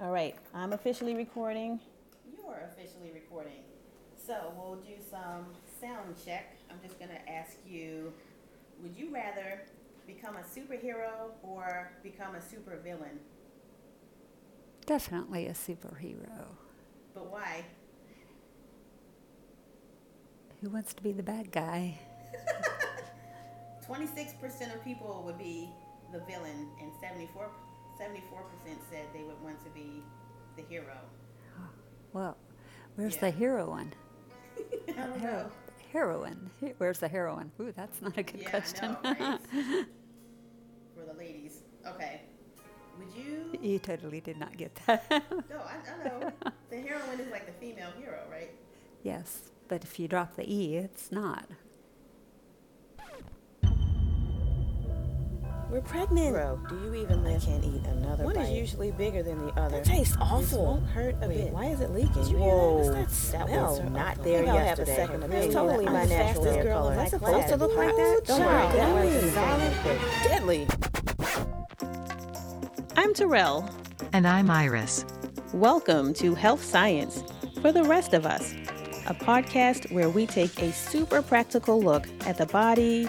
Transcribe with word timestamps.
All 0.00 0.10
right, 0.10 0.34
I'm 0.54 0.72
officially 0.72 1.14
recording. 1.14 1.78
You 2.32 2.48
are 2.48 2.70
officially 2.72 3.10
recording. 3.12 3.62
So 4.16 4.52
we'll 4.56 4.76
do 4.76 4.94
some 5.10 5.46
sound 5.78 6.14
check. 6.24 6.56
I'm 6.70 6.78
just 6.82 6.98
going 6.98 7.10
to 7.10 7.30
ask 7.30 7.56
you 7.68 8.12
Would 8.82 8.96
you 8.96 9.12
rather 9.12 9.60
become 10.06 10.36
a 10.36 10.40
superhero 10.40 11.32
or 11.42 11.92
become 12.02 12.34
a 12.34 12.38
supervillain? 12.38 13.18
Definitely 14.86 15.48
a 15.48 15.52
superhero. 15.52 16.46
But 17.14 17.30
why? 17.30 17.64
Who 20.62 20.70
wants 20.70 20.94
to 20.94 21.02
be 21.02 21.12
the 21.12 21.22
bad 21.22 21.52
guy? 21.52 21.98
26% 23.88 24.74
of 24.74 24.82
people 24.82 25.22
would 25.26 25.38
be 25.38 25.68
the 26.12 26.20
villain, 26.20 26.68
and 26.80 26.90
74, 27.00 27.50
74% 28.00 28.78
said 28.90 29.06
they 29.12 29.22
would 29.24 29.40
want 29.42 29.62
to 29.64 29.70
be 29.70 30.02
the 30.56 30.62
hero. 30.62 30.96
Well, 32.12 32.36
where's 32.96 33.16
Yeah. 33.16 33.30
the? 33.30 33.36
I 33.36 34.92
don't 35.06 35.22
know. 35.22 35.28
Hero- 35.28 35.50
heroine. 35.92 36.50
He- 36.60 36.72
Where's 36.78 36.98
the 36.98 37.08
heroine? 37.08 37.50
Ooh, 37.60 37.72
that's 37.72 38.00
not 38.00 38.16
a 38.16 38.22
good 38.22 38.40
Yeah, 38.40 38.50
question. 38.50 38.92
Know, 38.92 38.98
right? 39.18 39.40
For 40.96 41.04
the 41.06 41.14
ladies. 41.18 41.62
Okay. 41.86 42.22
Would 42.98 43.08
you? 43.14 43.58
you 43.60 43.78
totally 43.78 44.20
did 44.20 44.36
not 44.38 44.56
get 44.56 44.74
that. 44.86 45.04
No, 45.50 45.56
I, 45.58 45.76
I 45.90 46.08
know. 46.08 46.32
The 46.70 46.76
heroine 46.80 47.20
is 47.20 47.30
like 47.30 47.46
the 47.46 47.52
female 47.64 47.90
hero, 47.98 48.20
right? 48.30 48.50
yes, 49.02 49.50
but 49.68 49.82
if 49.84 49.98
you 49.98 50.06
drop 50.08 50.36
the 50.36 50.44
E, 50.52 50.76
it's 50.76 51.10
not. 51.10 51.44
We're 55.70 55.80
pregnant. 55.82 56.32
Bro, 56.34 56.58
do 56.68 56.74
you 56.84 56.94
even 56.96 57.22
live? 57.22 57.40
I 57.42 57.46
can't 57.46 57.64
eat 57.64 57.84
another 57.86 58.24
One 58.24 58.34
bite. 58.34 58.42
is 58.42 58.50
usually 58.50 58.90
bigger 58.90 59.22
than 59.22 59.46
the 59.46 59.52
other. 59.60 59.76
That 59.76 59.84
tastes 59.84 60.16
This 60.16 60.22
awful. 60.22 60.64
won't 60.64 60.86
hurt 60.86 61.14
a 61.22 61.28
Wait, 61.28 61.36
bit. 61.44 61.52
why 61.52 61.66
is 61.66 61.80
it 61.80 61.92
leaking? 61.94 62.12
Did 62.12 62.26
you 62.28 62.38
Whoa, 62.38 62.82
hear 62.82 62.92
that? 62.92 62.98
What's 63.02 63.30
that 63.30 63.38
that 63.38 63.48
smell? 63.48 63.70
was 63.70 63.90
not 63.92 64.18
I 64.18 64.22
there 64.22 64.38
think 64.38 64.48
I'll 64.48 64.56
have 64.58 64.64
a 64.64 64.66
yesterday. 64.82 64.96
second 64.96 65.22
It's 65.22 65.24
opinion. 65.32 65.52
totally 65.52 65.86
I'm 65.86 65.92
my 65.92 66.04
natural 66.06 66.26
fastest 66.44 66.54
hair 66.56 66.64
girl 66.64 66.78
color. 66.82 66.90
in 66.92 66.98
That's 66.98 67.12
my 67.12 67.18
supposed 67.18 67.48
to 67.48 67.56
look 67.56 67.76
like 67.76 67.96
that? 67.96 68.20
Don't 68.26 68.40
worry, 68.40 68.50
that 68.50 68.72
that 68.74 69.04
was 69.04 69.14
is 69.14 69.32
silent. 69.32 69.76
Deadly. 70.24 70.66
I'm 72.96 73.14
Terrell. 73.14 73.70
And 74.12 74.26
I'm 74.26 74.50
Iris. 74.50 75.04
Welcome 75.52 76.12
to 76.14 76.34
Health 76.34 76.64
Science 76.64 77.22
for 77.62 77.70
the 77.70 77.84
Rest 77.84 78.12
of 78.12 78.26
Us, 78.26 78.54
a 79.06 79.14
podcast 79.14 79.92
where 79.92 80.08
we 80.08 80.26
take 80.26 80.60
a 80.60 80.72
super 80.72 81.22
practical 81.22 81.80
look 81.80 82.08
at 82.26 82.38
the 82.38 82.46
body, 82.46 83.08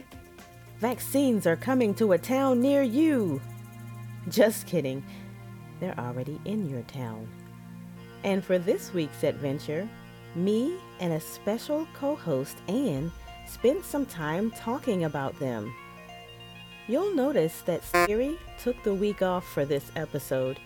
Vaccines 0.81 1.45
are 1.45 1.55
coming 1.55 1.93
to 1.93 2.13
a 2.13 2.17
town 2.17 2.59
near 2.59 2.81
you. 2.81 3.39
Just 4.29 4.65
kidding. 4.65 5.03
They're 5.79 5.99
already 5.99 6.41
in 6.45 6.67
your 6.67 6.81
town. 6.81 7.27
And 8.23 8.43
for 8.43 8.57
this 8.57 8.91
week's 8.91 9.23
adventure, 9.23 9.87
me 10.33 10.73
and 10.99 11.13
a 11.13 11.19
special 11.19 11.87
co 11.93 12.15
host, 12.15 12.57
Anne, 12.67 13.11
spent 13.47 13.85
some 13.85 14.07
time 14.07 14.49
talking 14.49 15.03
about 15.03 15.37
them. 15.39 15.71
You'll 16.87 17.13
notice 17.13 17.61
that 17.61 17.83
Siri 17.83 18.39
took 18.59 18.81
the 18.83 18.95
week 18.95 19.21
off 19.21 19.47
for 19.53 19.65
this 19.65 19.91
episode. 19.95 20.57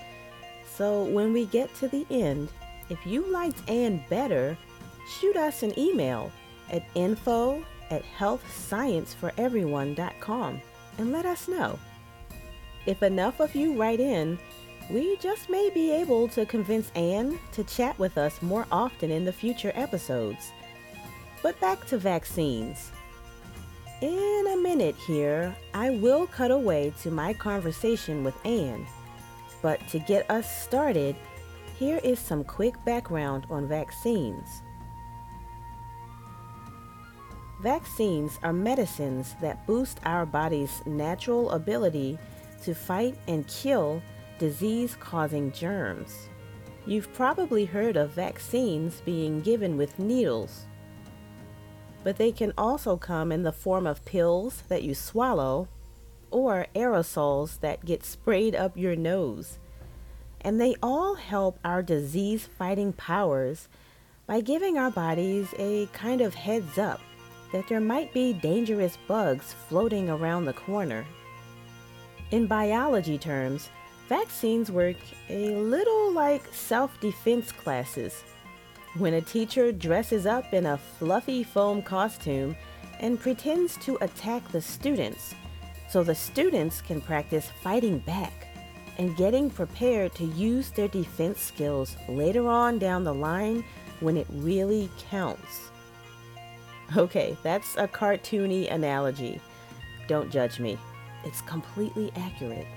So 0.77 1.03
when 1.03 1.33
we 1.33 1.45
get 1.45 1.75
to 1.75 1.89
the 1.89 2.05
end, 2.09 2.47
if 2.89 3.05
you 3.05 3.29
liked 3.33 3.69
Anne 3.69 4.01
better, 4.09 4.57
shoot 5.19 5.35
us 5.35 5.61
an 5.61 5.77
email 5.77 6.31
at 6.71 6.87
info 6.95 7.65
at 7.91 8.03
healthscienceforeveryone.com 8.17 10.61
and 10.97 11.11
let 11.11 11.25
us 11.25 11.47
know. 11.47 11.77
If 12.85 13.03
enough 13.03 13.39
of 13.39 13.55
you 13.55 13.73
write 13.73 13.99
in, 13.99 14.37
we 14.89 15.17
just 15.17 15.49
may 15.49 15.71
be 15.73 15.91
able 15.91 16.27
to 16.29 16.45
convince 16.45 16.91
Anne 16.95 17.39
to 17.53 17.63
chat 17.63 17.97
with 17.97 18.17
us 18.17 18.41
more 18.41 18.67
often 18.71 19.09
in 19.09 19.25
the 19.25 19.33
future 19.33 19.71
episodes. 19.73 20.51
But 21.41 21.59
back 21.59 21.85
to 21.87 21.97
vaccines. 21.97 22.91
In 24.01 24.45
a 24.53 24.57
minute 24.57 24.95
here, 25.07 25.55
I 25.73 25.89
will 25.89 26.27
cut 26.27 26.51
away 26.51 26.93
to 27.01 27.09
my 27.09 27.33
conversation 27.33 28.23
with 28.23 28.35
Anne. 28.45 28.85
But 29.61 29.85
to 29.87 29.99
get 29.99 30.29
us 30.29 30.63
started, 30.63 31.15
here 31.79 31.99
is 32.03 32.19
some 32.19 32.43
quick 32.43 32.75
background 32.85 33.47
on 33.49 33.67
vaccines. 33.67 34.61
Vaccines 37.65 38.37
are 38.43 38.53
medicines 38.53 39.33
that 39.41 39.65
boost 39.65 39.99
our 40.05 40.23
body's 40.23 40.85
natural 40.85 41.49
ability 41.49 42.15
to 42.61 42.75
fight 42.75 43.15
and 43.27 43.47
kill 43.47 44.03
disease 44.37 44.95
causing 44.99 45.51
germs. 45.51 46.29
You've 46.85 47.11
probably 47.11 47.65
heard 47.65 47.97
of 47.97 48.11
vaccines 48.11 49.01
being 49.03 49.41
given 49.41 49.77
with 49.77 49.97
needles, 49.97 50.67
but 52.03 52.17
they 52.17 52.31
can 52.31 52.53
also 52.55 52.97
come 52.97 53.31
in 53.31 53.41
the 53.41 53.51
form 53.51 53.87
of 53.87 54.05
pills 54.05 54.61
that 54.67 54.83
you 54.83 54.93
swallow 54.93 55.67
or 56.29 56.67
aerosols 56.75 57.61
that 57.61 57.83
get 57.83 58.05
sprayed 58.05 58.53
up 58.53 58.77
your 58.77 58.95
nose. 58.95 59.57
And 60.41 60.61
they 60.61 60.75
all 60.83 61.15
help 61.15 61.57
our 61.65 61.81
disease 61.81 62.45
fighting 62.45 62.93
powers 62.93 63.67
by 64.27 64.41
giving 64.41 64.77
our 64.77 64.91
bodies 64.91 65.47
a 65.57 65.87
kind 65.93 66.21
of 66.21 66.35
heads 66.35 66.77
up 66.77 67.01
that 67.55 67.69
there 67.69 67.79
might 67.79 68.11
be 68.11 68.33
dangerous 68.33 68.97
bugs 69.07 69.55
floating 69.69 70.09
around 70.09 70.43
the 70.43 70.51
corner. 70.51 71.05
In 72.31 72.47
biology 72.47 73.17
terms, 73.17 73.69
vaccines 74.09 74.69
work 74.69 74.97
a 75.29 75.55
little 75.55 76.11
like 76.11 76.43
self 76.53 76.99
defense 76.99 77.53
classes. 77.53 78.25
When 78.97 79.13
a 79.13 79.21
teacher 79.21 79.71
dresses 79.71 80.25
up 80.25 80.53
in 80.53 80.65
a 80.65 80.77
fluffy 80.77 81.45
foam 81.45 81.81
costume 81.81 82.57
and 82.99 83.21
pretends 83.21 83.77
to 83.85 83.97
attack 84.01 84.45
the 84.51 84.61
students, 84.61 85.33
so 85.89 86.03
the 86.03 86.13
students 86.13 86.81
can 86.81 86.99
practice 86.99 87.51
fighting 87.63 87.99
back 87.99 88.49
and 88.97 89.15
getting 89.15 89.49
prepared 89.49 90.13
to 90.15 90.25
use 90.25 90.71
their 90.71 90.89
defense 90.89 91.39
skills 91.39 91.95
later 92.09 92.49
on 92.49 92.79
down 92.79 93.05
the 93.05 93.13
line 93.13 93.63
when 94.01 94.17
it 94.17 94.27
really 94.29 94.89
counts. 95.09 95.69
Okay, 96.95 97.35
that's 97.43 97.75
a 97.77 97.87
cartoony 97.87 98.71
analogy. 98.71 99.41
Don't 100.07 100.31
judge 100.31 100.59
me. 100.59 100.77
It's 101.23 101.41
completely 101.41 102.11
accurate. 102.15 102.67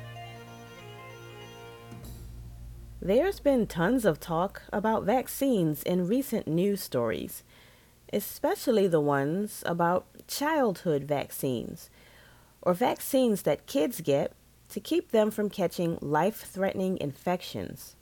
There's 3.01 3.39
been 3.39 3.67
tons 3.67 4.05
of 4.05 4.19
talk 4.19 4.63
about 4.73 5.05
vaccines 5.05 5.83
in 5.83 6.09
recent 6.09 6.49
news 6.49 6.83
stories, 6.83 7.45
especially 8.13 8.89
the 8.89 9.01
ones 9.01 9.63
about 9.67 10.07
childhood 10.27 11.05
vaccines, 11.05 11.91
or 12.61 12.75
vaccines 12.75 13.43
that 13.43 13.67
kids 13.67 14.01
get 14.01 14.33
to 14.71 14.81
keep 14.81 15.13
them 15.13 15.31
from 15.31 15.49
catching 15.49 15.97
life 16.01 16.41
threatening 16.41 16.99
infections. 17.01 17.95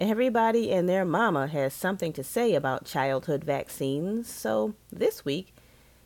Everybody 0.00 0.70
and 0.70 0.88
their 0.88 1.04
mama 1.04 1.48
has 1.48 1.74
something 1.74 2.12
to 2.12 2.22
say 2.22 2.54
about 2.54 2.84
childhood 2.84 3.42
vaccines, 3.42 4.30
so 4.32 4.74
this 4.92 5.24
week, 5.24 5.52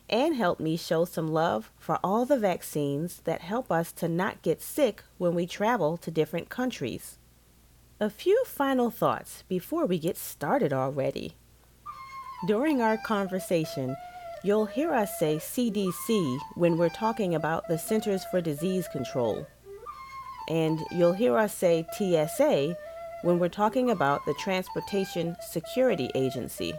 Anne 0.08 0.32
helped 0.32 0.62
me 0.62 0.78
show 0.78 1.04
some 1.04 1.28
love 1.28 1.70
for 1.78 1.98
all 2.02 2.24
the 2.24 2.38
vaccines 2.38 3.20
that 3.24 3.42
help 3.42 3.70
us 3.70 3.92
to 3.92 4.08
not 4.08 4.40
get 4.40 4.62
sick 4.62 5.04
when 5.18 5.34
we 5.34 5.46
travel 5.46 5.98
to 5.98 6.10
different 6.10 6.48
countries. 6.48 7.18
A 8.00 8.08
few 8.08 8.42
final 8.46 8.90
thoughts 8.90 9.44
before 9.46 9.84
we 9.84 9.98
get 9.98 10.16
started 10.16 10.72
already. 10.72 11.34
During 12.46 12.80
our 12.80 12.96
conversation, 12.96 13.94
you'll 14.42 14.66
hear 14.66 14.94
us 14.94 15.18
say 15.18 15.36
CDC 15.36 16.38
when 16.54 16.78
we're 16.78 16.88
talking 16.88 17.34
about 17.34 17.68
the 17.68 17.78
Centers 17.78 18.24
for 18.30 18.40
Disease 18.40 18.88
Control. 18.88 19.46
And 20.48 20.80
you'll 20.90 21.12
hear 21.12 21.36
us 21.36 21.54
say 21.54 21.86
TSA 21.92 22.74
when 23.22 23.38
we're 23.38 23.48
talking 23.48 23.90
about 23.90 24.24
the 24.26 24.34
Transportation 24.34 25.36
Security 25.50 26.10
Agency. 26.14 26.74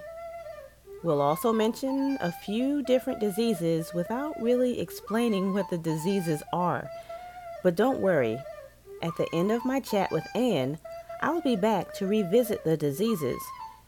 We'll 1.04 1.22
also 1.22 1.52
mention 1.52 2.18
a 2.22 2.32
few 2.32 2.84
different 2.84 3.20
diseases 3.20 3.94
without 3.94 4.42
really 4.42 4.80
explaining 4.80 5.54
what 5.54 5.70
the 5.70 5.78
diseases 5.78 6.42
are. 6.54 6.88
But 7.64 7.76
don't 7.76 8.00
worry, 8.00 8.38
at 9.02 9.16
the 9.18 9.28
end 9.34 9.52
of 9.52 9.66
my 9.66 9.80
chat 9.80 10.12
with 10.12 10.26
Anne, 10.36 10.80
I'll 11.22 11.42
be 11.42 11.56
back 11.56 11.94
to 11.96 12.08
revisit 12.08 12.64
the 12.64 12.78
diseases 12.78 13.42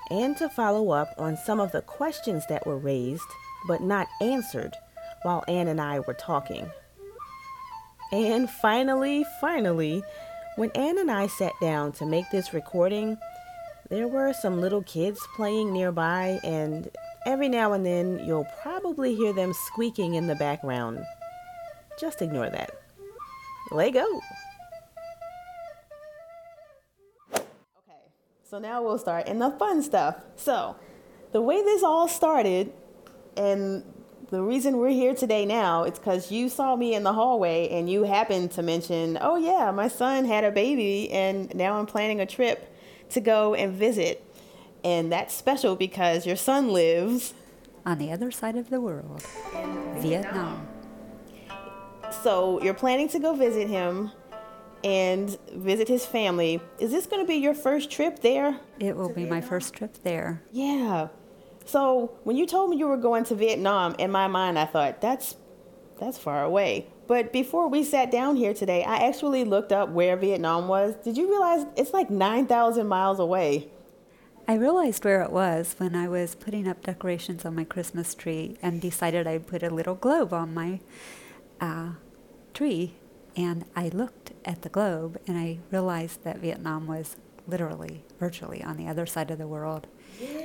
and 0.10 0.38
to 0.38 0.50
follow 0.50 0.92
up 0.92 1.14
on 1.18 1.38
some 1.38 1.60
of 1.60 1.72
the 1.72 1.82
questions 1.82 2.44
that 2.48 2.66
were 2.66 2.78
raised 2.78 3.24
but 3.68 3.82
not 3.82 4.08
answered 4.22 4.74
while 5.24 5.44
Anne 5.48 5.68
and 5.68 5.82
I 5.82 6.00
were 6.02 6.14
talking. 6.14 6.70
And 8.12 8.50
finally, 8.50 9.26
finally, 9.42 10.04
when 10.56 10.72
Anne 10.72 10.98
and 10.98 11.12
I 11.12 11.28
sat 11.28 11.54
down 11.60 11.92
to 11.94 12.06
make 12.06 12.30
this 12.32 12.54
recording, 12.54 13.18
there 13.90 14.08
were 14.08 14.34
some 14.34 14.62
little 14.62 14.84
kids 14.84 15.20
playing 15.36 15.74
nearby, 15.74 16.40
and 16.44 16.90
every 17.26 17.50
now 17.50 17.74
and 17.74 17.86
then 17.86 18.20
you'll 18.26 18.48
probably 18.62 19.16
hear 19.16 19.34
them 19.34 19.54
squeaking 19.54 20.16
in 20.16 20.28
the 20.28 20.36
background. 20.36 21.04
Just 22.00 22.22
ignore 22.22 22.50
that. 22.50 22.72
Lego! 23.72 24.06
Okay, 27.34 27.44
so 28.44 28.58
now 28.58 28.82
we'll 28.82 28.98
start 28.98 29.28
in 29.28 29.40
the 29.40 29.52
fun 29.52 29.84
stuff. 29.84 30.16
So, 30.36 30.78
the 31.32 31.42
way 31.42 31.62
this 31.62 31.84
all 31.84 32.08
started, 32.08 32.72
and 33.36 33.84
the 34.30 34.42
reason 34.42 34.78
we're 34.78 34.90
here 34.90 35.14
today 35.14 35.46
now, 35.46 35.84
it's 35.84 36.00
because 36.00 36.32
you 36.32 36.50
saw 36.50 36.76
me 36.76 36.96
in 36.96 37.04
the 37.04 37.14
hallway 37.14 37.70
and 37.70 37.90
you 37.90 38.04
happened 38.04 38.52
to 38.52 38.62
mention, 38.62 39.18
oh, 39.22 39.36
yeah, 39.38 39.72
my 39.72 39.88
son 39.88 40.26
had 40.26 40.44
a 40.44 40.52
baby, 40.52 41.12
and 41.12 41.54
now 41.56 41.78
I'm 41.78 41.86
planning 41.86 42.20
a 42.20 42.26
trip 42.26 42.74
to 43.12 43.22
go 43.22 43.54
and 43.54 43.74
visit. 43.74 44.24
And 44.84 45.12
that's 45.12 45.34
special 45.34 45.76
because 45.76 46.26
your 46.26 46.36
son 46.36 46.74
lives 46.74 47.34
On 47.88 48.00
the 48.00 48.12
other 48.12 48.32
side 48.32 48.56
of 48.56 48.72
the 48.72 48.82
world, 48.82 49.24
in 49.54 50.02
Vietnam. 50.02 50.68
So 52.24 52.62
you're 52.64 52.74
planning 52.74 53.08
to 53.10 53.20
go 53.20 53.36
visit 53.36 53.68
him 53.68 54.12
and 54.84 55.38
visit 55.54 55.88
his 55.88 56.04
family. 56.04 56.62
Is 56.80 56.92
this 56.92 57.06
going 57.06 57.22
to 57.22 57.28
be 57.28 57.36
your 57.36 57.54
first 57.54 57.92
trip 57.92 58.20
there? 58.22 58.60
It 58.80 58.96
will 58.96 59.14
be 59.14 59.26
my 59.26 59.40
first 59.40 59.76
trip 59.76 60.02
there. 60.02 60.42
Yeah. 60.52 61.10
So 61.66 62.18
when 62.24 62.38
you 62.38 62.46
told 62.46 62.70
me 62.70 62.78
you 62.78 62.88
were 62.88 62.98
going 62.98 63.24
to 63.26 63.36
Vietnam, 63.36 63.96
in 63.98 64.12
my 64.12 64.28
mind 64.28 64.58
I 64.58 64.66
thought 64.66 65.02
that's 65.02 65.36
that's 66.00 66.18
far 66.18 66.44
away. 66.44 66.88
But 67.08 67.32
before 67.32 67.68
we 67.70 67.84
sat 67.84 68.12
down 68.12 68.36
here 68.36 68.54
today, 68.54 68.84
I 68.84 69.08
actually 69.08 69.44
looked 69.44 69.72
up 69.72 69.90
where 69.90 70.18
Vietnam 70.18 70.68
was. 70.68 70.96
Did 71.04 71.18
you 71.18 71.30
realize 71.30 71.66
it's 71.78 71.94
like 71.94 72.10
9,000 72.10 72.88
miles 72.88 73.20
away? 73.20 73.70
I 74.48 74.56
realized 74.56 75.04
where 75.06 75.22
it 75.22 75.32
was 75.32 75.76
when 75.78 75.96
I 75.96 76.08
was 76.08 76.36
putting 76.36 76.68
up 76.68 76.84
decorations 76.84 77.46
on 77.46 77.56
my 77.56 77.64
Christmas 77.64 78.14
tree 78.14 78.58
and 78.62 78.82
decided 78.82 79.26
I'd 79.26 79.48
put 79.48 79.64
a 79.64 79.70
little 79.70 79.96
globe 79.96 80.34
on 80.34 80.54
my 80.54 80.82
uh, 81.62 81.92
tree. 82.54 82.96
And 83.36 83.66
I 83.76 83.90
looked 83.90 84.34
at 84.44 84.62
the 84.62 84.70
globe 84.70 85.18
and 85.28 85.38
I 85.38 85.60
realized 85.72 86.24
that 86.24 86.40
Vietnam 86.40 86.88
was 86.88 87.18
literally, 87.48 88.04
virtually 88.20 88.64
on 88.64 88.78
the 88.78 88.88
other 88.88 89.06
side 89.06 89.32
of 89.32 89.38
the 89.38 89.48
world. 89.48 89.88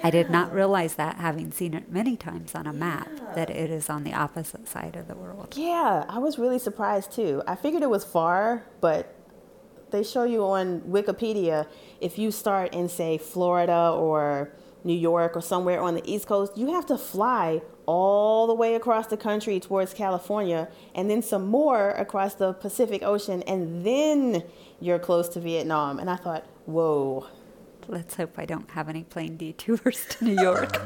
I 0.03 0.11
did 0.11 0.31
not 0.31 0.53
realize 0.53 0.95
that, 0.95 1.17
having 1.17 1.53
seen 1.53 1.75
it 1.75 1.91
many 1.91 2.17
times 2.17 2.55
on 2.55 2.67
a 2.67 2.73
map, 2.73 3.09
that 3.35 3.51
it 3.51 3.71
is 3.71 3.91
on 3.91 4.05
the 4.05 4.15
opposite 4.15 4.69
side 4.69 4.97
of 4.97 5.09
the 5.09 5.15
world. 5.15 5.55
Yeah, 5.57 6.05
I 6.09 6.19
was 6.19 6.39
really 6.39 6.59
surprised 6.59 7.13
too. 7.13 7.43
I 7.47 7.55
figured 7.55 7.83
it 7.83 7.91
was 7.91 8.05
far, 8.05 8.65
but 8.81 9.15
they 9.91 10.03
show 10.03 10.25
you 10.25 10.45
on 10.45 10.81
Wikipedia 10.83 11.67
if 12.01 12.19
you 12.19 12.31
start 12.31 12.75
in 12.75 12.89
say 12.89 13.19
Florida 13.19 13.93
or 13.95 14.53
New 14.85 14.95
York 14.95 15.37
or 15.37 15.43
somewhere 15.43 15.81
on 15.81 15.95
the 15.95 16.11
East 16.11 16.27
Coast, 16.27 16.57
you 16.57 16.73
have 16.73 16.87
to 16.87 16.97
fly 16.97 17.61
all 17.87 18.47
the 18.47 18.55
way 18.55 18.75
across 18.75 19.09
the 19.09 19.17
country 19.17 19.59
towards 19.61 19.93
California 19.93 20.69
and 20.95 21.11
then 21.11 21.23
some 21.23 21.47
more 21.47 21.91
across 21.91 22.35
the 22.35 22.53
Pacific 22.55 23.03
Ocean 23.03 23.43
and 23.43 23.85
then 23.85 24.45
you're 24.81 24.99
close 24.99 25.29
to 25.31 25.41
Vietnam. 25.41 25.99
And 25.99 26.09
I 26.09 26.17
thought, 26.17 26.45
"Whoa." 26.67 27.27
Let's 27.91 28.15
hope 28.15 28.39
I 28.39 28.45
don't 28.45 28.71
have 28.71 28.89
any 28.89 29.03
plane 29.03 29.37
detours 29.37 30.07
to 30.11 30.25
New 30.25 30.41
York. 30.41 30.81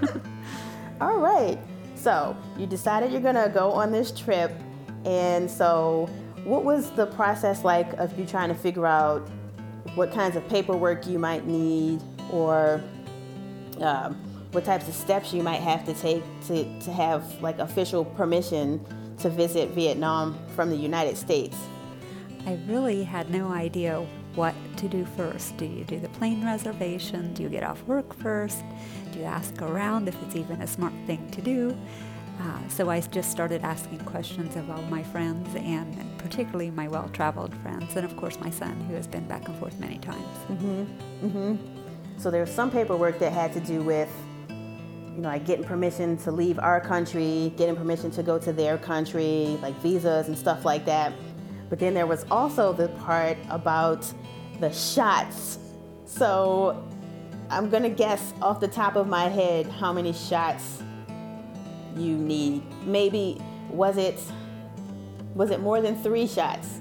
All 1.03 1.19
right. 1.19 1.59
So 1.97 2.35
you 2.56 2.67
decided 2.67 3.12
you're 3.12 3.21
gonna 3.21 3.51
go 3.51 3.71
on 3.73 3.93
this 3.93 4.11
trip, 4.11 4.53
and 5.05 5.51
so 5.51 6.09
what 6.45 6.65
was 6.65 6.91
the 6.93 7.06
process 7.06 7.62
like 7.62 7.93
of 7.95 8.19
you 8.19 8.25
trying 8.25 8.49
to 8.49 8.55
figure 8.55 8.87
out 8.87 9.29
what 9.95 10.12
kinds 10.12 10.35
of 10.35 10.49
paperwork 10.49 11.06
you 11.06 11.19
might 11.19 11.47
need, 11.47 12.03
or 12.33 12.83
um, 13.81 14.15
what 14.53 14.65
types 14.65 14.89
of 14.89 14.95
steps 14.95 15.35
you 15.35 15.43
might 15.43 15.61
have 15.61 15.85
to 15.85 15.93
take 15.93 16.23
to, 16.47 16.65
to 16.81 16.91
have 16.91 17.23
like 17.43 17.59
official 17.59 18.06
permission 18.06 18.83
to 19.19 19.29
visit 19.29 19.71
Vietnam 19.71 20.39
from 20.56 20.71
the 20.71 20.77
United 20.77 21.19
States? 21.19 21.56
I 22.47 22.59
really 22.67 23.05
had 23.05 23.31
no 23.31 23.49
idea 23.49 24.06
what 24.34 24.54
to 24.78 24.88
do 24.88 25.04
first. 25.16 25.56
Do 25.56 25.64
you 25.64 25.84
do 25.84 25.98
the 26.00 26.08
plane 26.10 26.44
reservation? 26.44 27.32
Do 27.34 27.42
you 27.42 27.48
get 27.48 27.62
off 27.62 27.82
work 27.84 28.14
first? 28.14 28.62
Do 29.12 29.19
you 29.20 29.25
ask 29.25 29.60
around 29.62 30.08
if 30.08 30.20
it's 30.22 30.36
even 30.36 30.60
a 30.62 30.66
smart 30.66 30.92
thing 31.06 31.31
to 31.31 31.40
do? 31.40 31.76
Uh, 32.40 32.69
so 32.69 32.90
I 32.90 33.00
just 33.00 33.31
started 33.31 33.62
asking 33.62 34.00
questions 34.00 34.56
of 34.56 34.69
all 34.69 34.82
my 34.82 35.04
friends 35.04 35.54
and 35.54 35.96
particularly 36.19 36.70
my 36.70 36.88
well 36.88 37.08
traveled 37.12 37.54
friends, 37.62 37.94
and 37.94 38.04
of 38.04 38.16
course 38.16 38.40
my 38.40 38.50
son, 38.50 38.81
who 38.88 38.94
has 38.94 39.06
been 39.06 39.26
back 39.28 39.46
and 39.48 39.56
forth 39.58 39.78
many 39.78 39.98
times. 39.98 40.26
So 42.16 42.31
there 42.31 42.40
was 42.40 42.50
some 42.50 42.70
paperwork 42.70 43.19
that 43.20 43.32
had 43.32 43.52
to 43.52 43.60
do 43.60 43.82
with, 43.82 44.10
you 44.48 45.20
know, 45.20 45.28
like 45.28 45.46
getting 45.46 45.64
permission 45.64 46.16
to 46.19 46.32
leave 46.32 46.58
our 46.58 46.81
country, 46.81 47.52
getting 47.56 47.76
permission 47.76 48.10
to 48.12 48.22
go 48.25 48.38
to 48.38 48.52
their 48.52 48.78
country, 48.78 49.56
like 49.62 49.75
visas 49.76 50.26
and 50.26 50.36
stuff 50.36 50.64
like 50.64 50.84
that. 50.86 51.12
But 51.75 51.81
then 51.81 51.93
there 51.93 52.06
was 52.06 52.25
also 52.31 52.73
the 52.73 52.87
part 52.87 53.37
about 53.50 54.06
the 54.61 54.71
shots. 54.71 55.59
So 56.05 56.88
I'm 57.50 57.69
gonna 57.69 57.91
guess 57.91 58.32
off 58.41 58.61
the 58.61 58.69
top 58.69 58.94
of 58.94 59.09
my 59.09 59.25
head 59.25 59.67
how 59.67 59.93
many 59.93 60.12
shots 60.12 60.81
you 61.97 62.17
need. 62.17 62.62
Maybe 62.87 63.43
was 63.71 63.97
it 63.97 64.21
was 65.35 65.50
it 65.50 65.59
more 65.59 65.81
than 65.81 66.00
three 66.00 66.29
shots? 66.29 66.79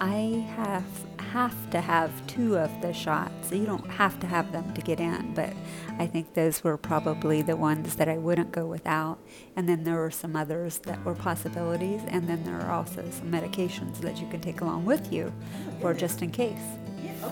I 0.00 0.48
have 0.56 0.86
have 1.30 1.70
to 1.70 1.80
have 1.80 2.10
two 2.26 2.58
of 2.58 2.70
the 2.82 2.92
shots. 2.92 3.52
You 3.52 3.64
don't 3.64 3.88
have 3.88 4.18
to 4.18 4.26
have 4.26 4.50
them 4.50 4.74
to 4.74 4.80
get 4.80 4.98
in, 4.98 5.32
but 5.32 5.52
I 5.98 6.06
think 6.06 6.34
those 6.34 6.64
were 6.64 6.76
probably 6.76 7.40
the 7.40 7.56
ones 7.56 7.94
that 7.96 8.08
I 8.08 8.18
wouldn't 8.18 8.50
go 8.50 8.66
without. 8.66 9.18
And 9.54 9.68
then 9.68 9.84
there 9.84 9.94
were 9.94 10.10
some 10.10 10.34
others 10.34 10.78
that 10.78 11.04
were 11.04 11.14
possibilities, 11.14 12.00
and 12.08 12.28
then 12.28 12.42
there 12.42 12.60
are 12.60 12.72
also 12.72 13.08
some 13.10 13.30
medications 13.30 14.00
that 14.00 14.20
you 14.20 14.26
can 14.28 14.40
take 14.40 14.60
along 14.60 14.86
with 14.86 15.12
you 15.12 15.32
for 15.80 15.94
just 15.94 16.20
in 16.20 16.32
case. 16.32 16.62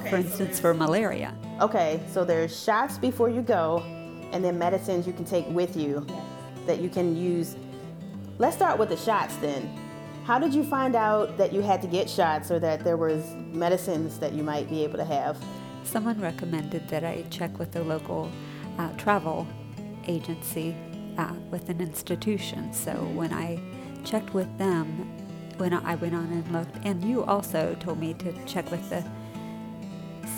For 0.08 0.16
instance, 0.16 0.60
for 0.60 0.74
malaria. 0.74 1.34
Okay, 1.60 2.00
so 2.08 2.24
there's 2.24 2.56
shots 2.62 2.98
before 2.98 3.28
you 3.28 3.42
go, 3.42 3.82
and 4.32 4.44
then 4.44 4.58
medicines 4.58 5.08
you 5.08 5.12
can 5.12 5.24
take 5.24 5.48
with 5.48 5.76
you 5.76 6.06
that 6.66 6.78
you 6.80 6.88
can 6.88 7.16
use. 7.16 7.56
Let's 8.38 8.54
start 8.54 8.78
with 8.78 8.90
the 8.90 8.96
shots 8.96 9.34
then. 9.38 9.68
How 10.28 10.38
did 10.38 10.52
you 10.52 10.62
find 10.62 10.94
out 10.94 11.38
that 11.38 11.54
you 11.54 11.62
had 11.62 11.80
to 11.80 11.88
get 11.88 12.10
shots 12.10 12.50
or 12.50 12.58
that 12.58 12.84
there 12.84 12.98
was 12.98 13.34
medicines 13.50 14.18
that 14.18 14.34
you 14.34 14.42
might 14.42 14.68
be 14.68 14.84
able 14.84 14.98
to 14.98 15.04
have? 15.06 15.42
Someone 15.84 16.20
recommended 16.20 16.86
that 16.90 17.02
I 17.02 17.24
check 17.30 17.58
with 17.58 17.72
the 17.72 17.82
local 17.82 18.30
uh, 18.76 18.92
travel 18.98 19.46
agency 20.06 20.76
uh, 21.16 21.32
with 21.50 21.70
an 21.70 21.80
institution. 21.80 22.74
So 22.74 22.92
when 22.92 23.32
I 23.32 23.58
checked 24.04 24.34
with 24.34 24.58
them, 24.58 24.86
when 25.56 25.72
I 25.72 25.94
went 25.94 26.14
on 26.14 26.30
and 26.30 26.52
looked, 26.52 26.76
and 26.84 27.02
you 27.02 27.24
also 27.24 27.74
told 27.80 27.98
me 27.98 28.12
to 28.12 28.30
check 28.44 28.70
with 28.70 28.86
the 28.90 29.02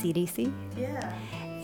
CDC. 0.01 0.53
Yeah. 0.79 1.13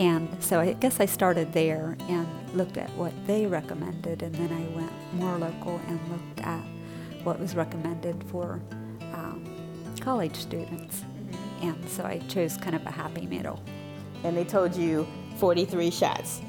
And 0.00 0.28
so 0.42 0.58
I 0.58 0.72
guess 0.72 0.98
I 0.98 1.06
started 1.06 1.52
there 1.52 1.96
and 2.08 2.26
looked 2.54 2.76
at 2.76 2.90
what 2.94 3.12
they 3.28 3.46
recommended, 3.46 4.24
and 4.24 4.34
then 4.34 4.50
I 4.50 4.76
went 4.76 5.14
more 5.14 5.38
local 5.38 5.80
and 5.86 6.00
looked 6.10 6.40
at 6.40 6.75
what 7.26 7.40
was 7.40 7.56
recommended 7.56 8.22
for 8.30 8.60
um, 9.12 9.44
college 10.00 10.36
students. 10.36 11.04
And 11.60 11.86
so 11.88 12.04
I 12.04 12.18
chose 12.28 12.56
kind 12.56 12.76
of 12.76 12.86
a 12.86 12.90
happy 12.90 13.26
middle. 13.26 13.60
And 14.22 14.36
they 14.36 14.44
told 14.44 14.76
you 14.76 15.06
43 15.38 15.90
shots. 15.90 16.40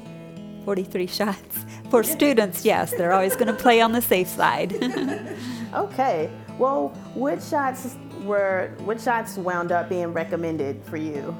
43 0.64 1.06
shots. 1.08 1.64
For 1.90 2.02
students, 2.04 2.64
yes, 2.64 2.92
they're 2.92 3.12
always 3.12 3.34
going 3.34 3.48
to 3.48 3.54
play 3.54 3.80
on 3.80 3.92
the 3.92 4.00
safe 4.02 4.28
side. 4.28 4.76
Okay. 5.74 6.30
Well, 6.58 6.88
which 7.14 7.42
shots 7.42 7.94
were 8.22 8.72
which 8.86 9.02
shots 9.02 9.36
wound 9.36 9.70
up 9.70 9.90
being 9.90 10.14
recommended 10.14 10.82
for 10.84 10.96
you? 10.96 11.36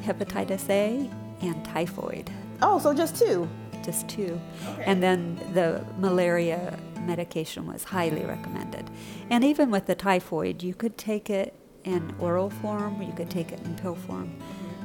Hepatitis 0.00 0.68
A 0.68 1.08
and 1.42 1.64
typhoid, 1.64 2.28
Oh, 2.60 2.80
so 2.80 2.92
just 2.92 3.14
two. 3.16 3.48
Just 3.82 4.08
two. 4.08 4.40
And 4.80 5.02
then 5.02 5.36
the 5.54 5.84
malaria 5.98 6.78
medication 7.00 7.66
was 7.66 7.84
highly 7.84 8.24
recommended. 8.24 8.90
And 9.30 9.44
even 9.44 9.70
with 9.70 9.86
the 9.86 9.94
typhoid, 9.94 10.62
you 10.62 10.74
could 10.74 10.96
take 10.96 11.30
it 11.30 11.54
in 11.84 12.14
oral 12.18 12.50
form, 12.50 13.00
or 13.00 13.04
you 13.04 13.12
could 13.12 13.30
take 13.30 13.52
it 13.52 13.60
in 13.64 13.74
pill 13.76 13.96
form, 13.96 14.36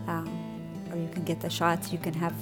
um, 0.08 0.28
or 0.92 0.98
you 0.98 1.08
can 1.10 1.24
get 1.24 1.40
the 1.42 1.50
shots. 1.50 1.92
You 1.92 2.00
can 2.00 2.14
have 2.14 2.34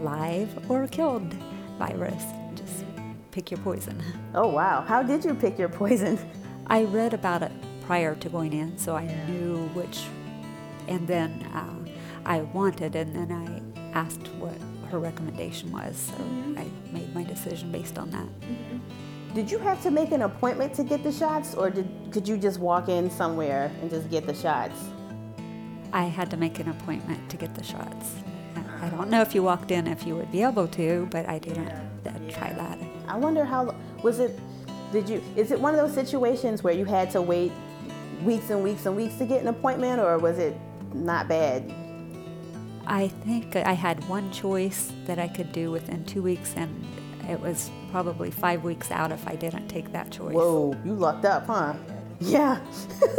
live 0.00 0.70
or 0.70 0.86
killed 0.86 1.32
virus. 1.78 2.24
Just 2.54 2.84
pick 3.30 3.50
your 3.50 3.60
poison. 3.60 4.02
Oh 4.34 4.48
wow. 4.48 4.80
How 4.80 5.02
did 5.02 5.26
you 5.26 5.34
pick 5.34 5.58
your 5.58 5.68
poison? 5.68 6.18
I 6.66 6.84
read 6.84 7.12
about 7.12 7.42
it 7.42 7.52
prior 7.82 8.14
to 8.14 8.28
going 8.30 8.54
in, 8.54 8.78
so 8.78 8.96
I 8.96 9.04
knew 9.26 9.68
which. 9.74 10.04
And 10.88 11.06
then 11.06 11.30
uh, 11.54 11.74
I 12.24 12.40
wanted, 12.40 12.96
and 12.96 13.14
then 13.14 13.30
I 13.30 13.98
asked 13.98 14.26
what 14.38 14.56
her 14.92 14.98
recommendation 15.00 15.72
was. 15.72 15.96
So 15.96 16.14
I 16.56 16.66
made 16.92 17.12
my 17.14 17.24
decision 17.24 17.72
based 17.72 17.98
on 17.98 18.10
that. 18.10 18.28
Did 19.34 19.50
you 19.50 19.58
have 19.58 19.82
to 19.82 19.90
make 19.90 20.12
an 20.12 20.22
appointment 20.22 20.74
to 20.74 20.84
get 20.84 21.02
the 21.02 21.10
shots, 21.10 21.54
or 21.54 21.70
did 21.70 21.88
could 22.12 22.28
you 22.28 22.36
just 22.36 22.60
walk 22.60 22.88
in 22.88 23.10
somewhere 23.10 23.72
and 23.80 23.90
just 23.90 24.10
get 24.10 24.26
the 24.26 24.34
shots? 24.34 24.78
I 25.92 26.04
had 26.04 26.30
to 26.30 26.36
make 26.36 26.58
an 26.58 26.68
appointment 26.68 27.28
to 27.30 27.36
get 27.36 27.54
the 27.54 27.64
shots. 27.64 28.14
I- 28.80 28.90
don't 28.90 29.10
know 29.10 29.22
if 29.22 29.34
you 29.34 29.42
walked 29.42 29.70
in 29.70 29.86
if 29.86 30.06
you 30.06 30.16
would 30.16 30.30
be 30.32 30.42
able 30.42 30.66
to, 30.68 31.08
but 31.10 31.28
I 31.28 31.38
didn't 31.38 31.68
uh, 31.68 32.12
try 32.28 32.52
that. 32.52 32.78
I 33.08 33.16
wonder 33.16 33.44
how 33.44 33.74
was 34.02 34.18
it? 34.18 34.38
Did 34.92 35.08
you? 35.08 35.22
Is 35.36 35.50
it 35.50 35.58
one 35.58 35.74
of 35.74 35.80
those 35.80 35.94
situations 35.94 36.62
where 36.62 36.74
you 36.74 36.84
had 36.84 37.10
to 37.12 37.22
wait 37.22 37.52
weeks 38.22 38.50
and 38.50 38.62
weeks 38.62 38.84
and 38.86 38.94
weeks 38.96 39.14
to 39.16 39.24
get 39.24 39.40
an 39.40 39.48
appointment, 39.48 40.00
or 40.00 40.18
was 40.18 40.38
it 40.38 40.54
not 40.92 41.28
bad? 41.28 41.72
I 42.86 43.08
think 43.08 43.54
I 43.56 43.72
had 43.72 44.06
one 44.08 44.30
choice 44.32 44.92
that 45.06 45.18
I 45.18 45.28
could 45.28 45.52
do 45.52 45.70
within 45.70 46.04
two 46.04 46.22
weeks, 46.22 46.54
and 46.56 46.84
it 47.28 47.40
was 47.40 47.70
probably 47.90 48.30
five 48.30 48.64
weeks 48.64 48.90
out 48.90 49.12
if 49.12 49.26
I 49.28 49.36
didn't 49.36 49.68
take 49.68 49.92
that 49.92 50.10
choice. 50.10 50.34
Whoa, 50.34 50.74
you 50.84 50.94
lucked 50.94 51.24
up, 51.24 51.46
huh? 51.46 51.74
Yeah. 52.20 52.60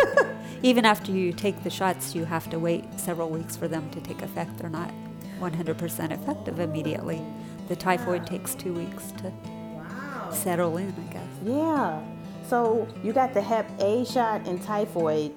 Even 0.64 0.86
after 0.86 1.12
you 1.12 1.34
take 1.34 1.64
the 1.64 1.70
shots, 1.70 2.16
you 2.16 2.26
have 2.26 2.50
to 2.50 2.60
wait 2.60 2.86
several 3.00 3.30
weeks 3.30 3.56
for 3.56 3.68
them 3.68 3.90
to 3.92 4.00
take 4.02 4.22
effect. 4.22 4.58
They're 4.58 4.70
not 4.70 4.92
100% 5.40 6.12
effective 6.12 6.60
immediately. 6.60 7.22
The 7.68 7.76
typhoid 7.76 8.26
takes 8.28 8.56
two 8.56 8.74
weeks 8.74 9.12
to 9.14 9.32
Wow. 9.76 10.30
settle 10.32 10.78
in, 10.78 10.94
I 11.10 11.14
guess. 11.14 11.28
Yeah. 11.44 12.02
So 12.48 12.88
you 13.04 13.14
got 13.14 13.34
the 13.34 13.42
Hep 13.42 13.70
A 13.82 14.06
shot 14.06 14.48
and 14.48 14.62
typhoid. 14.62 15.34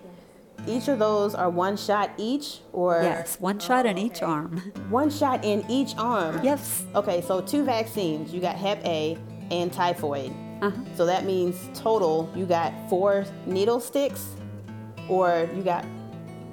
Each 0.66 0.88
of 0.88 0.98
those 0.98 1.34
are 1.34 1.48
one 1.48 1.76
shot 1.76 2.10
each, 2.16 2.60
or 2.72 3.00
Yes, 3.02 3.38
one 3.40 3.58
shot 3.58 3.86
in 3.86 3.98
each 3.98 4.22
arm. 4.22 4.58
one 4.90 5.10
shot 5.10 5.44
in 5.44 5.64
each 5.70 5.94
arm. 5.96 6.40
Yes. 6.42 6.84
Okay, 6.94 7.20
so 7.20 7.40
two 7.40 7.64
vaccines. 7.64 8.32
You 8.34 8.40
got 8.40 8.56
Hep 8.56 8.84
A 8.84 9.16
and 9.50 9.72
typhoid. 9.72 10.32
Uh-huh. 10.62 10.72
So 10.94 11.06
that 11.06 11.24
means 11.24 11.56
total 11.78 12.30
you 12.34 12.46
got 12.46 12.72
four 12.88 13.24
needle 13.46 13.78
sticks, 13.80 14.34
or 15.08 15.48
you 15.54 15.62
got 15.62 15.84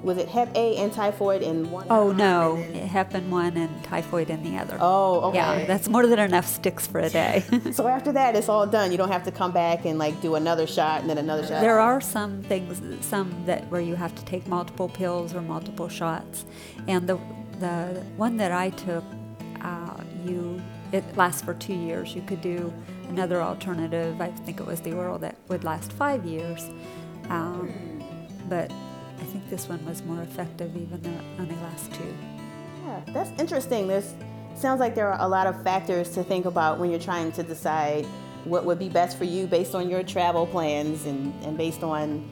was 0.04 0.18
it 0.18 0.28
Hep 0.28 0.54
A 0.54 0.76
and 0.76 0.92
typhoid 0.92 1.40
in 1.42 1.70
one? 1.70 1.86
Oh 1.88 2.08
arm 2.08 2.16
no, 2.16 2.56
and 2.56 2.74
then- 2.74 2.82
it 2.82 2.88
happened 2.88 3.32
one 3.32 3.56
and 3.56 3.82
typhoid 3.84 4.28
in 4.28 4.42
the 4.42 4.58
other. 4.58 4.76
Oh, 4.80 5.22
okay. 5.28 5.38
Yeah, 5.38 5.64
that's 5.64 5.88
more 5.88 6.06
than 6.06 6.18
enough 6.18 6.46
sticks 6.46 6.86
for 6.86 7.00
a 7.00 7.08
day. 7.08 7.42
so 7.72 7.88
after 7.88 8.12
that, 8.12 8.36
it's 8.36 8.48
all 8.48 8.66
done. 8.66 8.92
You 8.92 8.98
don't 8.98 9.10
have 9.10 9.24
to 9.24 9.32
come 9.32 9.52
back 9.52 9.86
and 9.86 9.98
like 9.98 10.20
do 10.20 10.34
another 10.34 10.66
shot 10.66 11.00
and 11.00 11.08
then 11.08 11.18
another 11.18 11.42
shot. 11.42 11.62
There 11.62 11.80
are 11.80 12.00
some 12.00 12.42
things, 12.42 12.82
some 13.04 13.34
that 13.46 13.66
where 13.70 13.80
you 13.80 13.94
have 13.96 14.14
to 14.14 14.24
take 14.26 14.46
multiple 14.46 14.88
pills 14.88 15.34
or 15.34 15.40
multiple 15.40 15.88
shots, 15.88 16.44
and 16.86 17.08
the 17.08 17.18
the 17.60 18.04
one 18.16 18.36
that 18.36 18.52
I 18.52 18.70
took, 18.70 19.04
uh, 19.62 19.96
you 20.24 20.60
it 20.92 21.04
lasts 21.16 21.40
for 21.42 21.54
two 21.54 21.74
years. 21.74 22.14
You 22.14 22.22
could 22.22 22.42
do 22.42 22.72
another 23.08 23.40
alternative. 23.40 24.20
I 24.20 24.30
think 24.30 24.60
it 24.60 24.66
was 24.66 24.80
the 24.80 24.92
oral 24.92 25.18
that 25.20 25.36
would 25.48 25.64
last 25.64 25.92
five 25.92 26.24
years, 26.24 26.70
um, 27.30 27.72
but 28.48 28.70
I 29.20 29.24
think 29.24 29.48
this 29.48 29.68
one 29.68 29.84
was 29.86 30.02
more 30.04 30.22
effective, 30.22 30.76
even 30.76 31.00
though 31.02 31.44
the 31.44 31.54
last 31.54 31.92
two. 31.92 32.16
Yeah, 32.86 33.00
that's 33.08 33.30
interesting. 33.40 33.88
There's 33.88 34.14
sounds 34.56 34.80
like 34.80 34.94
there 34.94 35.12
are 35.12 35.20
a 35.20 35.28
lot 35.28 35.46
of 35.46 35.62
factors 35.62 36.10
to 36.10 36.22
think 36.22 36.46
about 36.46 36.78
when 36.78 36.90
you're 36.90 37.00
trying 37.00 37.32
to 37.32 37.42
decide 37.42 38.04
what 38.44 38.64
would 38.64 38.78
be 38.78 38.88
best 38.88 39.16
for 39.16 39.24
you 39.24 39.46
based 39.46 39.74
on 39.74 39.88
your 39.88 40.02
travel 40.02 40.46
plans 40.46 41.06
and, 41.06 41.34
and 41.44 41.56
based 41.56 41.82
on 41.82 42.28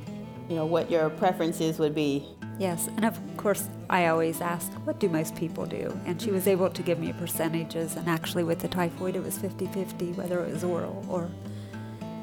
you 0.49 0.57
know 0.57 0.67
what 0.67 0.91
your 0.91 1.11
preferences 1.11 1.79
would 1.79 1.95
be. 1.95 2.27
Yes, 2.59 2.89
and 2.89 3.05
of 3.05 3.19
course, 3.37 3.69
I 3.89 4.07
always 4.07 4.41
ask, 4.41 4.71
what 4.85 5.01
do 5.01 5.09
most 5.09 5.35
people 5.35 5.65
do? 5.65 5.99
And 6.05 6.21
she 6.21 6.31
was 6.31 6.47
able 6.47 6.69
to 6.69 6.83
give 6.83 6.99
me 6.99 7.13
percentages, 7.13 7.97
and 7.97 8.09
actually, 8.09 8.45
with 8.45 8.59
the 8.59 8.69
typhoid, 8.69 9.17
it 9.17 9.23
was 9.23 9.39
50 9.39 9.67
50, 9.69 10.13
whether 10.13 10.45
it 10.45 10.53
was 10.53 10.63
oral 10.63 11.05
or 11.09 11.31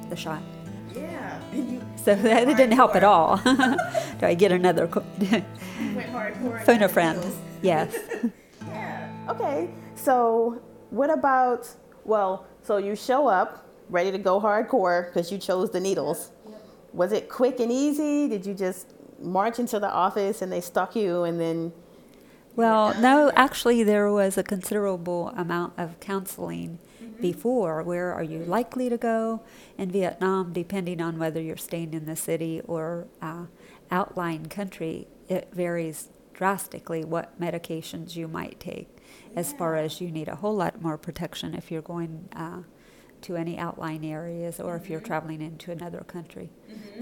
the 0.10 0.16
shot. 0.16 0.42
Yeah. 1.00 1.40
So 1.98 2.16
that 2.28 2.46
didn't 2.46 2.72
help 2.74 2.96
at 2.96 3.04
all. 3.04 3.38
do 4.20 4.26
I 4.26 4.34
get 4.34 4.52
another 4.52 4.88
co- 4.94 5.04
phone 6.66 6.84
a 6.84 6.90
friend? 6.90 7.24
Yes. 7.62 7.96
Yeah. 8.68 9.12
Okay. 9.30 9.70
So 9.96 10.62
what 10.90 11.10
about 11.10 11.70
well, 12.06 12.46
so 12.64 12.78
you 12.78 12.96
show 12.96 13.28
up 13.28 13.66
ready 13.90 14.12
to 14.12 14.18
go 14.18 14.40
hardcore 14.40 15.08
because 15.08 15.32
you 15.32 15.38
chose 15.38 15.72
the 15.72 15.80
needles. 15.80 16.32
Was 16.94 17.12
it 17.12 17.30
quick 17.30 17.60
and 17.60 17.72
easy? 17.72 18.28
Did 18.28 18.46
you 18.46 18.54
just 18.54 18.94
march 19.22 19.60
into 19.60 19.80
the 19.80 19.90
office 19.92 20.42
and 20.42 20.52
they 20.52 20.62
stuck 20.62 20.96
you 20.96 21.24
and 21.24 21.40
then 21.40 21.72
Well, 22.56 23.00
no, 23.00 23.32
actually, 23.36 23.84
there 23.84 24.12
was 24.12 24.38
a 24.38 24.44
considerable 24.44 25.30
amount 25.36 25.74
of 25.78 26.00
counseling 26.00 26.80
before. 27.22 27.84
Where 27.84 28.14
are 28.14 28.24
you 28.24 28.40
likely 28.40 28.90
to 28.90 28.98
go 28.98 29.42
in 29.78 29.92
Vietnam, 29.92 30.54
depending 30.54 31.02
on 31.02 31.20
whether 31.20 31.42
you're 31.42 31.58
staying 31.58 31.94
in 31.94 32.06
the 32.06 32.16
city 32.16 32.62
or 32.66 33.08
uh, 33.22 33.46
outlying 33.92 34.46
country? 34.48 35.08
It 35.28 35.50
varies 35.54 36.10
drastically 36.34 37.04
what 37.04 37.40
medications 37.40 38.16
you 38.16 38.28
might 38.28 38.60
take, 38.60 38.88
as 39.36 39.52
far 39.54 39.76
as 39.76 40.00
you 40.00 40.10
need 40.10 40.28
a 40.28 40.36
whole 40.36 40.56
lot 40.56 40.82
more 40.82 40.98
protection 40.98 41.54
if 41.54 41.70
you're 41.70 41.82
going 41.82 42.30
uh, 42.36 42.62
to 43.22 43.36
any 43.36 43.58
outlying 43.58 44.06
areas 44.06 44.60
or 44.60 44.76
if 44.78 44.90
you're 44.90 45.02
traveling 45.02 45.42
into 45.42 45.72
another 45.72 46.00
country. 46.08 46.50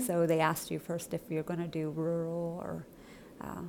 So 0.04 0.26
they 0.26 0.40
asked 0.40 0.72
you 0.72 0.80
first 0.80 1.14
if 1.14 1.22
you're 1.30 1.44
going 1.44 1.60
to 1.60 1.68
do 1.68 1.92
rural 1.92 2.60
or 2.62 2.86
uh, 3.42 3.62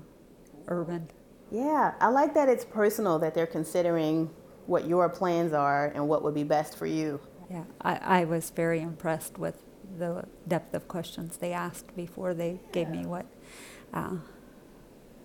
urban. 0.68 1.10
Yeah, 1.50 1.94
I 2.00 2.08
like 2.08 2.34
that 2.34 2.48
it's 2.48 2.64
personal 2.64 3.18
that 3.18 3.34
they're 3.34 3.46
considering 3.46 4.30
what 4.68 4.86
your 4.86 5.08
plans 5.08 5.52
are 5.52 5.86
and 5.94 6.06
what 6.06 6.22
would 6.22 6.34
be 6.34 6.44
best 6.44 6.76
for 6.76 6.86
you. 6.86 7.18
Yeah, 7.50 7.64
I, 7.80 8.20
I 8.20 8.24
was 8.24 8.50
very 8.50 8.80
impressed 8.80 9.38
with 9.38 9.62
the 9.98 10.24
depth 10.46 10.74
of 10.74 10.86
questions 10.86 11.38
they 11.38 11.52
asked 11.52 11.96
before 11.96 12.34
they 12.34 12.60
gave 12.72 12.90
me 12.90 13.06
what 13.06 13.24
uh, 13.94 14.16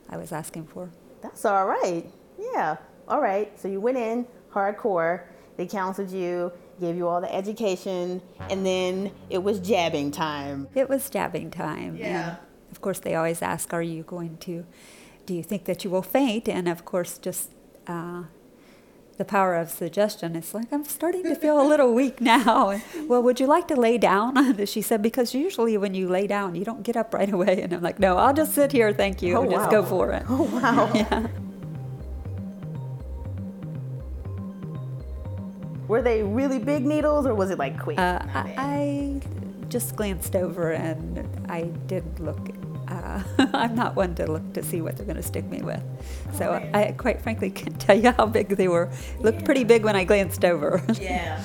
I 0.10 0.16
was 0.16 0.32
asking 0.32 0.68
for. 0.68 0.90
That's 1.22 1.44
all 1.44 1.66
right. 1.66 2.06
Yeah. 2.40 2.78
All 3.08 3.22
right. 3.22 3.60
So 3.60 3.68
you 3.68 3.82
went 3.82 3.98
in 3.98 4.26
hardcore. 4.52 5.24
They 5.58 5.68
counseled 5.68 6.10
you, 6.10 6.52
gave 6.80 6.96
you 6.96 7.08
all 7.08 7.22
the 7.22 7.34
education, 7.34 8.22
and 8.50 8.66
then 8.66 9.12
it 9.30 9.44
was 9.44 9.60
jabbing 9.60 10.10
time. 10.10 10.68
It 10.74 10.90
was 10.90 11.10
jabbing 11.10 11.52
time. 11.52 11.98
Yeah. 11.98 12.30
And 12.30 12.38
of 12.72 12.82
course, 12.82 13.00
they 13.00 13.14
always 13.16 13.42
ask, 13.42 13.74
Are 13.74 13.82
you 13.82 14.04
going 14.04 14.38
to, 14.38 14.66
do 15.26 15.34
you 15.34 15.44
think 15.44 15.66
that 15.66 15.84
you 15.84 15.90
will 15.90 16.02
faint? 16.02 16.48
And 16.48 16.68
of 16.68 16.86
course, 16.86 17.18
just 17.20 17.52
uh, 17.86 18.24
the 19.18 19.26
power 19.26 19.56
of 19.56 19.70
suggestion. 19.70 20.36
It's 20.36 20.54
like, 20.54 20.72
I'm 20.72 20.84
starting 20.84 21.24
to 21.24 21.36
feel 21.36 21.62
a 21.62 21.68
little 21.68 21.94
weak 21.94 22.20
now. 22.22 22.70
And, 22.70 22.84
well, 23.10 23.22
would 23.22 23.40
you 23.40 23.48
like 23.48 23.68
to 23.68 23.76
lay 23.76 23.98
down? 23.98 24.66
she 24.66 24.82
said, 24.82 25.02
Because 25.02 25.34
usually 25.34 25.78
when 25.78 25.94
you 25.94 26.08
lay 26.10 26.28
down, 26.28 26.56
you 26.56 26.66
don't 26.66 26.84
get 26.84 26.98
up 26.98 27.14
right 27.14 27.32
away. 27.32 27.62
And 27.62 27.74
I'm 27.74 27.82
like, 27.82 28.00
No, 28.00 28.18
I'll 28.18 28.34
just 28.34 28.54
sit 28.54 28.72
here. 28.72 28.92
Thank 28.94 29.22
you. 29.22 29.38
Oh, 29.38 29.44
just 29.46 29.66
wow. 29.66 29.72
go 29.72 29.84
for 29.84 30.12
it. 30.12 30.24
Oh, 30.28 30.44
wow. 30.44 30.92
Yeah. 31.04 31.28
Were 35.88 36.02
they 36.02 36.24
really 36.24 36.60
big 36.60 36.86
needles 36.86 37.26
or 37.26 37.36
was 37.36 37.52
it 37.52 37.60
like 37.60 37.78
quick? 37.80 38.00
Uh, 38.00 38.20
I, 38.34 38.54
I 38.58 39.22
just 39.68 39.96
glanced 39.96 40.36
over 40.36 40.72
and 40.72 41.28
I 41.50 41.64
did 41.88 42.20
look. 42.20 42.40
Uh, 42.94 43.24
I'm 43.54 43.76
not 43.76 43.96
one 43.96 44.14
to 44.16 44.32
look 44.32 44.54
to 44.54 44.64
see 44.64 44.82
what 44.82 44.98
they're 44.98 45.06
going 45.06 45.18
to 45.18 45.24
stick 45.24 45.46
me 45.46 45.62
with. 45.62 45.82
So 46.34 46.54
I 46.74 46.94
quite 46.98 47.22
frankly 47.22 47.50
can't 47.62 47.80
tell 47.80 47.98
you 47.98 48.12
how 48.12 48.26
big 48.28 48.50
they 48.50 48.68
were. 48.68 48.92
Looked 49.20 49.44
pretty 49.46 49.64
big 49.64 49.84
when 49.84 49.96
I 49.96 50.04
glanced 50.04 50.46
over. 50.46 50.84
yeah. 51.02 51.42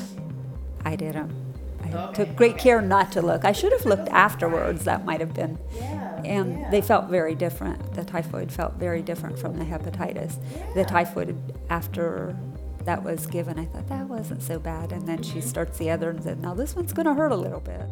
I 0.84 0.96
did 0.96 1.14
them. 1.14 1.44
I 1.82 1.92
Okay, 1.92 2.24
took 2.24 2.36
great 2.36 2.58
care 2.58 2.82
not 2.82 3.12
to 3.12 3.22
look. 3.22 3.44
I 3.44 3.52
should 3.52 3.72
have 3.72 3.86
looked 3.86 4.08
afterwards. 4.08 4.84
That 4.84 5.04
might 5.06 5.20
have 5.20 5.32
been. 5.32 5.58
Yeah. 5.74 6.22
And 6.22 6.70
they 6.70 6.82
felt 6.82 7.08
very 7.08 7.34
different. 7.34 7.94
The 7.94 8.04
typhoid 8.04 8.52
felt 8.52 8.74
very 8.74 9.00
different 9.00 9.38
from 9.38 9.56
the 9.58 9.64
hepatitis. 9.64 10.36
The 10.74 10.84
typhoid, 10.84 11.36
after 11.70 12.36
that 12.84 13.02
was 13.02 13.26
given, 13.26 13.58
I 13.58 13.64
thought 13.66 13.88
that 13.88 14.06
wasn't 14.08 14.42
so 14.42 14.58
bad. 14.58 14.92
And 14.92 15.06
then 15.08 15.22
she 15.22 15.40
starts 15.40 15.78
the 15.78 15.90
other 15.90 16.10
and 16.10 16.22
said, 16.22 16.40
now 16.42 16.52
this 16.52 16.76
one's 16.76 16.92
going 16.92 17.06
to 17.06 17.14
hurt 17.14 17.32
a 17.32 17.36
little 17.36 17.60
bit. 17.60 17.82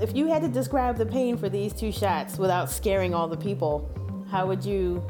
If 0.00 0.16
you 0.16 0.26
had 0.26 0.42
to 0.42 0.48
describe 0.48 0.96
the 0.96 1.06
pain 1.06 1.36
for 1.36 1.48
these 1.48 1.72
two 1.72 1.92
shots 1.92 2.36
without 2.36 2.70
scaring 2.70 3.14
all 3.14 3.28
the 3.28 3.36
people, 3.36 3.88
how 4.30 4.46
would 4.46 4.64
you 4.64 5.02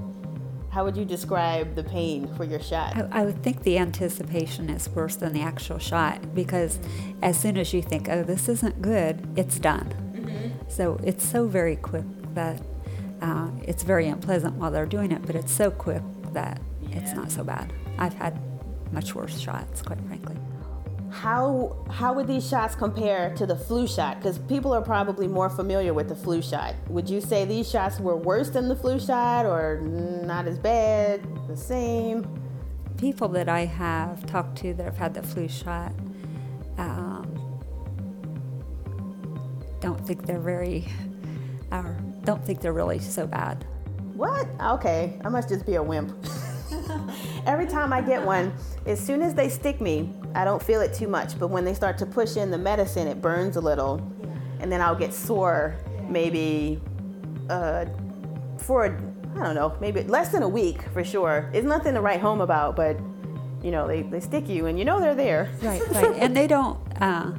how 0.71 0.85
would 0.85 0.97
you 0.97 1.05
describe 1.05 1.77
the 1.77 1.85
pain 1.85 2.27
for 2.35 2.43
your 2.45 2.59
shot? 2.59 2.97
I, 2.97 3.21
I 3.21 3.25
would 3.25 3.41
think 3.45 3.63
the 3.63 3.79
anticipation 3.79 4.69
is 4.69 4.89
worse 4.89 5.15
than 5.15 5.33
the 5.33 5.41
actual 5.41 5.79
shot 5.79 6.35
because 6.35 6.81
as 7.23 7.39
soon 7.39 7.57
as 7.57 7.73
you 7.73 7.81
think, 7.81 8.09
oh, 8.09 8.25
this 8.25 8.49
isn't 8.49 8.83
good, 8.83 9.25
it's 9.37 9.61
done. 9.61 9.95
So 10.69 10.99
it's 11.05 11.25
so 11.25 11.47
very 11.47 11.77
quick 11.77 12.05
that 12.35 12.61
uh, 13.23 13.51
it's 13.63 13.85
very 13.85 14.09
unpleasant 14.09 14.57
while 14.57 14.73
they're 14.73 14.85
doing 14.85 15.13
it, 15.13 15.25
but 15.25 15.37
it's 15.37 15.53
so 15.53 15.71
quick 15.71 16.03
that 16.33 16.61
it's 16.91 17.13
not 17.13 17.31
so 17.31 17.45
bad. 17.45 17.73
I've 17.97 18.15
had 18.15 18.37
much 18.93 19.15
worse 19.15 19.39
shots, 19.39 19.81
quite 19.81 20.01
frankly. 20.01 20.37
How 21.15 21.77
how 21.91 22.13
would 22.13 22.27
these 22.27 22.47
shots 22.47 22.75
compare 22.75 23.33
to 23.37 23.47
the 23.47 23.55
flu 23.55 23.87
shot? 23.87 24.19
Because 24.19 24.39
people 24.39 24.75
are 24.75 24.83
probably 24.83 25.29
more 25.29 25.49
familiar 25.49 25.95
with 25.95 26.09
the 26.09 26.17
flu 26.17 26.43
shot. 26.43 26.75
Would 26.89 27.09
you 27.09 27.21
say 27.21 27.45
these 27.45 27.71
shots 27.71 28.01
were 28.01 28.17
worse 28.17 28.51
than 28.51 28.69
the 28.69 28.75
flu 28.75 28.99
shot, 28.99 29.47
or 29.47 29.81
not 29.81 30.49
as 30.49 30.59
bad, 30.59 31.23
the 31.47 31.57
same? 31.57 32.27
People 32.99 33.29
that 33.29 33.49
I 33.49 33.65
have 33.65 34.27
talked 34.27 34.59
to 34.59 34.75
that 34.75 34.85
have 34.85 34.97
had 34.97 35.15
the 35.15 35.23
flu 35.23 35.49
shot 35.49 35.93
um, 36.79 37.61
don't 39.81 40.05
think 40.05 40.27
they're 40.27 40.41
very, 40.41 40.89
or 41.71 41.97
don't 42.25 42.45
think 42.45 42.61
they're 42.61 42.73
really 42.73 42.99
so 42.99 43.25
bad. 43.25 43.65
What? 44.15 44.49
Okay, 44.61 45.21
I 45.25 45.29
must 45.29 45.49
just 45.49 45.65
be 45.65 45.77
a 45.77 45.83
wimp. 45.83 46.13
Every 47.47 47.67
time 47.67 47.93
I 47.93 48.01
get 48.01 48.25
one, 48.25 48.53
as 48.87 48.99
soon 48.99 49.23
as 49.23 49.35
they 49.35 49.49
stick 49.49 49.81
me, 49.81 50.13
I 50.35 50.45
don't 50.45 50.63
feel 50.63 50.81
it 50.81 50.95
too 50.95 51.09
much. 51.09 51.39
But 51.39 51.49
when 51.49 51.65
they 51.65 51.75
start 51.75 51.99
to 51.99 52.07
push 52.07 52.37
in 52.37 52.51
the 52.51 52.59
medicine, 52.59 53.07
it 53.07 53.21
burns 53.21 53.57
a 53.57 53.61
little. 53.61 54.01
And 54.61 54.73
then 54.73 54.81
I'll 54.81 54.95
get 54.95 55.13
sore 55.13 55.77
maybe 56.09 56.81
uh, 57.51 57.87
for, 58.59 58.87
I 59.37 59.43
don't 59.43 59.55
know, 59.55 59.77
maybe 59.81 60.03
less 60.03 60.31
than 60.31 60.43
a 60.43 60.49
week 60.49 60.83
for 60.93 61.05
sure. 61.05 61.51
It's 61.53 61.67
nothing 61.67 61.95
to 61.95 62.01
write 62.01 62.21
home 62.21 62.41
about, 62.41 62.77
but 62.77 62.99
you 63.63 63.71
know, 63.71 63.87
they, 63.87 64.03
they 64.03 64.21
stick 64.21 64.49
you 64.49 64.67
and 64.67 64.79
you 64.79 64.85
know 64.85 65.01
they're 65.01 65.15
there. 65.15 65.51
Right, 65.63 65.83
right. 65.91 66.17
and 66.17 66.37
they 66.37 66.47
don't, 66.47 66.79
uh, 67.01 67.33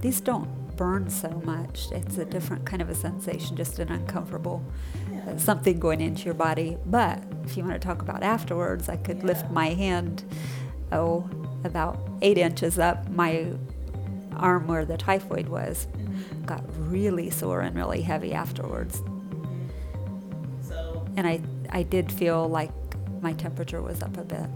these 0.00 0.20
don't 0.20 0.48
burn 0.76 1.08
so 1.08 1.28
much. 1.44 1.88
It's 1.92 2.18
a 2.18 2.24
different 2.24 2.64
kind 2.64 2.82
of 2.82 2.90
a 2.90 2.94
sensation, 2.94 3.56
just 3.56 3.78
an 3.78 3.90
uncomfortable 3.90 4.64
uh, 5.26 5.36
something 5.36 5.78
going 5.78 6.00
into 6.00 6.24
your 6.24 6.34
body. 6.34 6.76
But 6.86 7.22
if 7.44 7.56
you 7.56 7.64
want 7.64 7.80
to 7.80 7.86
talk 7.86 8.02
about 8.02 8.22
afterwards, 8.22 8.88
I 8.88 8.96
could 8.96 9.24
lift 9.24 9.50
my 9.50 9.68
hand, 9.68 10.24
oh, 10.90 11.28
about 11.64 11.98
eight 12.22 12.38
inches 12.38 12.78
up. 12.78 13.08
My 13.10 13.46
arm 14.36 14.66
where 14.66 14.84
the 14.84 14.96
typhoid 14.96 15.48
was 15.48 15.86
got 16.46 16.62
really 16.78 17.30
sore 17.30 17.60
and 17.60 17.76
really 17.76 18.02
heavy 18.02 18.32
afterwards. 18.32 19.02
So, 20.62 21.04
And 21.16 21.26
I, 21.26 21.40
I 21.70 21.82
did 21.82 22.10
feel 22.10 22.48
like 22.48 22.72
my 23.20 23.32
temperature 23.32 23.80
was 23.80 24.02
up 24.02 24.16
a 24.16 24.24
bit. 24.24 24.48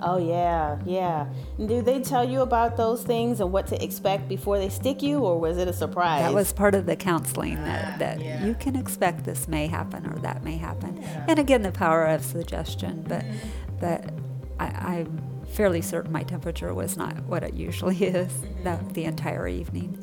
Oh, 0.00 0.18
yeah, 0.18 0.78
yeah. 0.84 1.26
And 1.58 1.68
Do 1.68 1.80
they 1.82 2.00
tell 2.00 2.28
you 2.28 2.42
about 2.42 2.76
those 2.76 3.02
things 3.02 3.40
and 3.40 3.50
what 3.52 3.66
to 3.68 3.82
expect 3.82 4.28
before 4.28 4.58
they 4.58 4.68
stick 4.68 5.02
you, 5.02 5.18
or 5.20 5.38
was 5.40 5.56
it 5.58 5.68
a 5.68 5.72
surprise? 5.72 6.20
That 6.22 6.34
was 6.34 6.52
part 6.52 6.74
of 6.74 6.86
the 6.86 6.96
counseling 6.96 7.56
that, 7.64 7.94
Ah, 7.94 7.98
that 7.98 8.20
yeah. 8.20 8.44
you 8.44 8.54
can 8.54 8.76
expect 8.76 9.24
this 9.24 9.48
may 9.48 9.66
happen 9.66 10.06
or 10.06 10.18
that 10.20 10.42
may 10.44 10.56
happen. 10.56 10.98
And 11.28 11.38
again, 11.38 11.62
the 11.62 11.72
power 11.72 12.04
of 12.06 12.24
suggestion. 12.24 13.04
But 13.08 13.22
Mm-hmm. 13.22 13.78
but 13.80 14.10
I, 14.58 14.66
I'm 15.00 15.22
fairly 15.48 15.80
certain 15.82 16.12
my 16.12 16.22
temperature 16.22 16.72
was 16.74 16.96
not 16.96 17.14
what 17.24 17.42
it 17.42 17.54
usually 17.54 17.96
is 18.04 18.32
Mm-hmm. 18.32 18.64
that 18.64 18.94
the 18.94 19.04
entire 19.04 19.48
evening. 19.48 19.96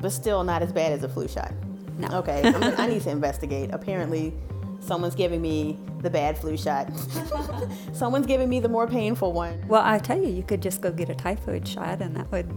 but 0.00 0.10
still 0.12 0.44
not 0.44 0.62
as 0.62 0.72
bad 0.72 0.92
as 0.92 1.02
a 1.02 1.08
flu 1.08 1.26
shot. 1.28 1.52
No. 1.98 2.06
Okay, 2.18 2.42
I'm, 2.44 2.62
I 2.78 2.86
need 2.86 3.02
to 3.02 3.10
investigate. 3.18 3.70
Apparently, 3.72 4.32
someone's 4.88 5.14
giving 5.14 5.40
me 5.40 5.78
the 6.00 6.10
bad 6.10 6.38
flu 6.38 6.56
shot. 6.56 6.90
someone's 7.92 8.26
giving 8.26 8.48
me 8.48 8.58
the 8.58 8.68
more 8.68 8.88
painful 8.88 9.32
one. 9.32 9.62
Well, 9.68 9.82
I 9.84 9.98
tell 9.98 10.18
you, 10.18 10.28
you 10.28 10.42
could 10.42 10.62
just 10.62 10.80
go 10.80 10.90
get 10.90 11.10
a 11.10 11.14
typhoid 11.14 11.68
shot, 11.68 12.00
and 12.00 12.16
that 12.16 12.32
would 12.32 12.50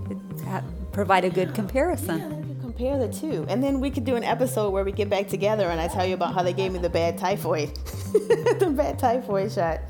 provide 0.94 1.26
a 1.26 1.30
good 1.30 1.54
comparison. 1.54 2.20
Yeah, 2.20 2.28
we 2.30 2.48
could 2.48 2.62
compare 2.62 2.98
the 2.98 3.12
two, 3.12 3.46
and 3.50 3.62
then 3.62 3.80
we 3.82 3.92
could 3.92 4.06
do 4.06 4.16
an 4.16 4.24
episode 4.24 4.72
where 4.72 4.84
we 4.84 4.94
get 4.94 5.10
back 5.10 5.28
together 5.28 5.70
and 5.70 5.80
I 5.80 5.88
tell 5.88 6.06
you 6.06 6.16
about 6.16 6.34
how 6.34 6.42
they 6.42 6.54
gave 6.54 6.72
me 6.72 6.80
the 6.80 6.90
bad 6.90 7.18
typhoid, 7.18 7.76
the 8.14 8.74
bad 8.76 8.98
typhoid 8.98 9.52
shot. 9.52 9.82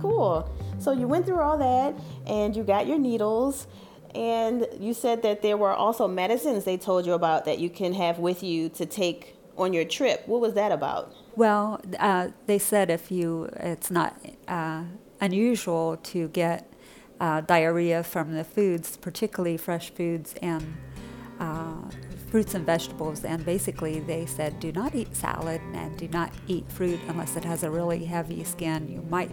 Cool. 0.00 0.48
So 0.78 0.92
you 0.92 1.08
went 1.08 1.26
through 1.26 1.40
all 1.40 1.58
that, 1.58 1.94
and 2.26 2.56
you 2.56 2.62
got 2.62 2.86
your 2.86 2.98
needles. 2.98 3.66
And 4.14 4.66
you 4.80 4.94
said 4.94 5.22
that 5.22 5.42
there 5.42 5.58
were 5.58 5.72
also 5.72 6.08
medicines 6.08 6.64
they 6.64 6.78
told 6.78 7.04
you 7.04 7.12
about 7.12 7.44
that 7.44 7.58
you 7.58 7.68
can 7.68 7.92
have 7.92 8.18
with 8.18 8.42
you 8.42 8.70
to 8.70 8.86
take 8.86 9.37
on 9.58 9.72
your 9.72 9.84
trip. 9.84 10.22
What 10.26 10.40
was 10.40 10.54
that 10.54 10.72
about? 10.72 11.14
Well, 11.36 11.80
uh, 11.98 12.28
they 12.46 12.58
said 12.58 12.90
if 12.90 13.10
you, 13.10 13.50
it's 13.56 13.90
not 13.90 14.16
uh, 14.46 14.84
unusual 15.20 15.98
to 16.04 16.28
get 16.28 16.72
uh, 17.20 17.40
diarrhea 17.42 18.02
from 18.02 18.34
the 18.34 18.44
foods, 18.44 18.96
particularly 18.96 19.56
fresh 19.56 19.90
foods 19.90 20.34
and 20.40 20.76
uh, 21.40 21.82
fruits 22.30 22.54
and 22.54 22.64
vegetables. 22.64 23.24
And 23.24 23.44
basically, 23.44 24.00
they 24.00 24.26
said 24.26 24.60
do 24.60 24.72
not 24.72 24.94
eat 24.94 25.14
salad 25.14 25.60
and 25.74 25.96
do 25.96 26.08
not 26.08 26.32
eat 26.46 26.70
fruit 26.70 27.00
unless 27.08 27.36
it 27.36 27.44
has 27.44 27.62
a 27.64 27.70
really 27.70 28.04
heavy 28.04 28.44
skin. 28.44 28.88
You 28.88 29.02
might 29.10 29.30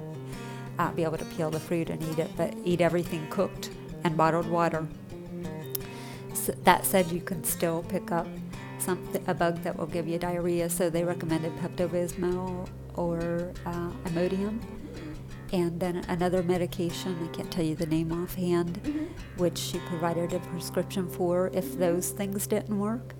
be 0.96 1.04
able 1.04 1.18
to 1.18 1.26
peel 1.26 1.50
the 1.50 1.60
fruit 1.60 1.90
and 1.90 2.04
eat 2.04 2.20
it, 2.20 2.30
but 2.36 2.54
eat 2.66 2.82
everything 2.82 3.26
cooked 3.30 3.70
and 4.04 4.18
bottled 4.18 4.48
water. 4.48 4.88
S 6.32 6.52
that 6.64 6.86
said, 6.86 7.12
you 7.12 7.22
can 7.22 7.44
still 7.44 7.84
pick 7.84 8.12
up 8.12 8.28
something, 8.86 9.24
a 9.28 9.34
bug 9.34 9.62
that 9.64 9.76
will 9.78 9.88
give 9.88 10.08
you 10.08 10.18
diarrhea. 10.20 10.70
So 10.70 10.90
they 10.90 11.04
recommended 11.04 11.52
Pepto-Bismol 11.58 12.70
or 12.94 13.52
uh, 13.66 13.90
Imodium. 14.06 14.62
And 15.52 15.80
then 15.80 15.98
another 16.10 16.44
medication, 16.44 17.18
I 17.24 17.36
can't 17.36 17.52
tell 17.52 17.64
you 17.64 17.76
the 17.76 17.86
name 17.86 18.12
offhand, 18.12 19.10
which 19.38 19.58
she 19.58 19.80
provided 19.80 20.34
a 20.34 20.40
prescription 20.40 21.10
for 21.10 21.50
if 21.54 21.78
those 21.78 22.10
things 22.10 22.48
didn't 22.48 22.78
work. 22.78 23.16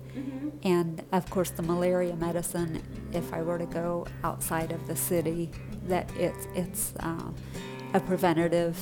And 0.62 1.04
of 1.12 1.28
course, 1.30 1.50
the 1.50 1.62
malaria 1.62 2.16
medicine, 2.16 2.82
if 3.12 3.32
I 3.32 3.42
were 3.42 3.58
to 3.58 3.66
go 3.66 4.06
outside 4.24 4.72
of 4.72 4.86
the 4.86 4.96
city, 4.96 5.50
that 5.84 6.10
it's, 6.16 6.48
it's 6.54 6.94
uh, 7.00 7.30
a 7.94 8.00
preventative 8.00 8.78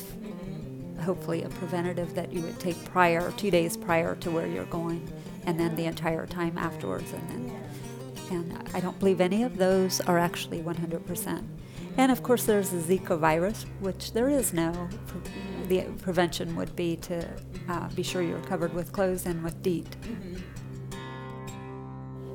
hopefully 1.04 1.42
a 1.42 1.48
preventative 1.48 2.14
that 2.14 2.32
you 2.32 2.40
would 2.40 2.58
take 2.58 2.82
prior, 2.86 3.30
two 3.32 3.50
days 3.50 3.76
prior 3.76 4.14
to 4.16 4.30
where 4.30 4.46
you're 4.46 4.64
going, 4.66 5.06
and 5.46 5.58
then 5.58 5.74
the 5.76 5.86
entire 5.86 6.26
time 6.26 6.56
afterwards. 6.58 7.12
And 7.12 7.28
then, 7.28 7.62
and 8.30 8.70
I 8.74 8.80
don't 8.80 8.98
believe 8.98 9.20
any 9.20 9.42
of 9.42 9.56
those 9.56 10.00
are 10.02 10.18
actually 10.18 10.62
100%. 10.62 11.44
And 11.96 12.10
of 12.10 12.22
course, 12.22 12.44
there's 12.44 12.70
the 12.70 12.78
Zika 12.78 13.18
virus, 13.18 13.66
which 13.80 14.12
there 14.12 14.28
is 14.28 14.52
no. 14.52 14.88
The 15.68 15.82
prevention 16.02 16.56
would 16.56 16.74
be 16.74 16.96
to 16.96 17.28
uh, 17.68 17.88
be 17.90 18.02
sure 18.02 18.20
you're 18.22 18.40
covered 18.40 18.74
with 18.74 18.92
clothes 18.92 19.26
and 19.26 19.42
with 19.44 19.62
DEET. 19.62 19.96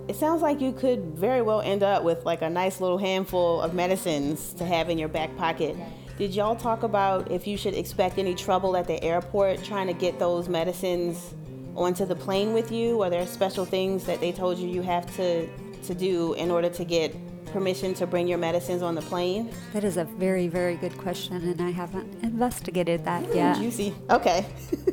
It 0.07 0.15
sounds 0.15 0.41
like 0.41 0.59
you 0.59 0.71
could 0.71 1.13
very 1.15 1.41
well 1.41 1.61
end 1.61 1.83
up 1.83 2.03
with 2.03 2.25
like 2.25 2.41
a 2.41 2.49
nice 2.49 2.81
little 2.81 2.97
handful 2.97 3.61
of 3.61 3.75
medicines 3.75 4.53
to 4.55 4.65
have 4.65 4.89
in 4.89 4.97
your 4.97 5.09
back 5.09 5.35
pocket. 5.37 5.75
Did 6.17 6.33
y'all 6.33 6.55
talk 6.55 6.83
about 6.83 7.31
if 7.31 7.45
you 7.45 7.57
should 7.57 7.75
expect 7.75 8.17
any 8.17 8.33
trouble 8.33 8.75
at 8.75 8.87
the 8.87 9.01
airport 9.03 9.63
trying 9.63 9.87
to 9.87 9.93
get 9.93 10.17
those 10.17 10.49
medicines 10.49 11.33
onto 11.79 12.05
the 12.05 12.15
plane 12.15 12.53
with 12.53 12.71
you? 12.71 13.01
Are 13.01 13.09
there 13.09 13.25
special 13.25 13.65
things 13.65 14.03
that 14.05 14.19
they 14.19 14.31
told 14.31 14.57
you 14.57 14.67
you 14.67 14.81
have 14.81 15.05
to, 15.15 15.47
to 15.83 15.95
do 15.95 16.33
in 16.33 16.51
order 16.51 16.69
to 16.69 16.83
get 16.83 17.15
permission 17.47 17.93
to 17.95 18.05
bring 18.05 18.27
your 18.27 18.37
medicines 18.37 18.81
on 18.81 18.95
the 18.95 19.01
plane? 19.01 19.51
That 19.73 19.83
is 19.83 19.97
a 19.97 20.03
very, 20.03 20.47
very 20.47 20.75
good 20.75 20.97
question, 20.97 21.37
and 21.37 21.61
I 21.61 21.71
haven't 21.71 22.23
investigated 22.23 23.05
that 23.05 23.33
yet. 23.33 23.57
Juicy. 23.57 23.95
Okay. 24.09 24.45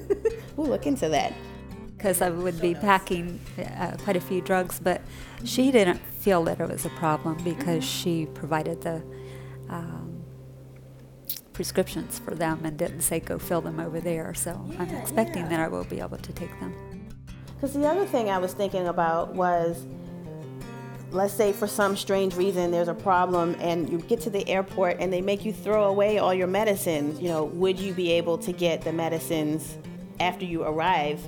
we'll 0.56 0.68
look 0.68 0.86
into 0.86 1.08
that. 1.08 1.34
because 1.96 2.22
I 2.22 2.30
would 2.30 2.60
be 2.60 2.74
packing 2.74 3.40
uh, 3.58 3.96
quite 4.04 4.16
a 4.16 4.20
few 4.20 4.40
drugs, 4.40 4.78
but 4.78 5.02
she 5.44 5.70
didn't 5.70 6.00
feel 6.20 6.44
that 6.44 6.60
it 6.60 6.68
was 6.68 6.84
a 6.86 6.90
problem 6.90 7.42
because 7.42 7.84
she 7.84 8.26
provided 8.26 8.80
the 8.82 9.02
um, 9.68 10.05
prescriptions 11.56 12.18
for 12.18 12.34
them 12.34 12.60
and 12.64 12.76
didn't 12.76 13.00
say 13.00 13.18
go 13.18 13.38
fill 13.38 13.62
them 13.62 13.80
over 13.80 13.98
there. 13.98 14.34
So 14.34 14.52
I'm 14.78 14.90
expecting 14.90 15.48
that 15.48 15.58
I 15.58 15.68
will 15.68 15.84
be 15.84 16.00
able 16.00 16.18
to 16.18 16.32
take 16.34 16.50
them. 16.60 16.74
Because 17.54 17.72
the 17.72 17.88
other 17.88 18.04
thing 18.04 18.28
I 18.28 18.36
was 18.36 18.52
thinking 18.52 18.88
about 18.88 19.34
was 19.34 19.86
let's 21.12 21.32
say 21.32 21.52
for 21.52 21.66
some 21.66 21.96
strange 21.96 22.34
reason 22.34 22.70
there's 22.70 22.88
a 22.88 22.94
problem 22.94 23.56
and 23.58 23.88
you 23.88 23.98
get 24.00 24.20
to 24.20 24.28
the 24.28 24.46
airport 24.46 24.98
and 25.00 25.10
they 25.10 25.22
make 25.22 25.46
you 25.46 25.52
throw 25.52 25.84
away 25.84 26.18
all 26.18 26.34
your 26.34 26.46
medicines, 26.46 27.20
you 27.20 27.28
know, 27.28 27.44
would 27.44 27.80
you 27.80 27.94
be 27.94 28.12
able 28.12 28.36
to 28.36 28.52
get 28.52 28.82
the 28.82 28.92
medicines 28.92 29.78
after 30.20 30.44
you 30.44 30.62
arrive? 30.62 31.26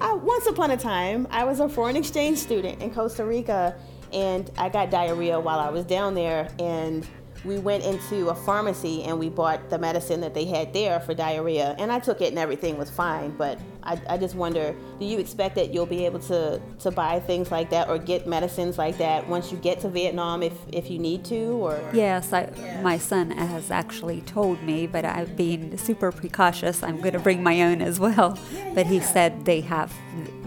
Uh, 0.00 0.18
once 0.20 0.46
upon 0.46 0.72
a 0.72 0.76
time, 0.76 1.28
I 1.30 1.44
was 1.44 1.60
a 1.60 1.68
foreign 1.68 1.94
exchange 1.94 2.38
student 2.38 2.82
in 2.82 2.92
Costa 2.92 3.24
Rica 3.24 3.76
and 4.12 4.50
I 4.58 4.70
got 4.70 4.90
diarrhea 4.90 5.38
while 5.38 5.60
I 5.60 5.70
was 5.70 5.84
down 5.84 6.14
there 6.14 6.48
and 6.58 7.06
we 7.44 7.58
went 7.58 7.84
into 7.84 8.28
a 8.28 8.34
pharmacy 8.34 9.04
and 9.04 9.18
we 9.18 9.28
bought 9.28 9.70
the 9.70 9.78
medicine 9.78 10.20
that 10.20 10.34
they 10.34 10.44
had 10.44 10.72
there 10.72 11.00
for 11.00 11.14
diarrhea. 11.14 11.74
And 11.78 11.92
I 11.92 11.98
took 11.98 12.20
it 12.20 12.28
and 12.28 12.38
everything 12.38 12.78
was 12.78 12.90
fine 12.90 13.36
but 13.36 13.58
I, 13.82 14.00
I 14.08 14.18
just 14.18 14.34
wonder 14.34 14.74
do 14.98 15.06
you 15.06 15.18
expect 15.18 15.54
that 15.54 15.72
you'll 15.72 15.86
be 15.86 16.04
able 16.04 16.18
to, 16.20 16.60
to 16.80 16.90
buy 16.90 17.20
things 17.20 17.50
like 17.50 17.70
that 17.70 17.88
or 17.88 17.98
get 17.98 18.26
medicines 18.26 18.78
like 18.78 18.98
that 18.98 19.26
once 19.28 19.52
you 19.52 19.58
get 19.58 19.80
to 19.80 19.88
Vietnam 19.88 20.42
if, 20.42 20.52
if 20.72 20.90
you 20.90 20.98
need 20.98 21.24
to 21.26 21.36
or? 21.36 21.80
Yes, 21.92 22.32
I, 22.32 22.50
my 22.82 22.98
son 22.98 23.30
has 23.30 23.70
actually 23.70 24.22
told 24.22 24.62
me, 24.62 24.86
but 24.86 25.04
I've 25.04 25.36
been 25.36 25.78
super 25.78 26.10
precautious, 26.10 26.82
I'm 26.82 27.00
going 27.00 27.12
to 27.12 27.18
bring 27.18 27.42
my 27.42 27.62
own 27.62 27.80
as 27.80 28.00
well. 28.00 28.38
But 28.74 28.86
he 28.86 29.00
said 29.00 29.44
they 29.44 29.60
have, 29.62 29.92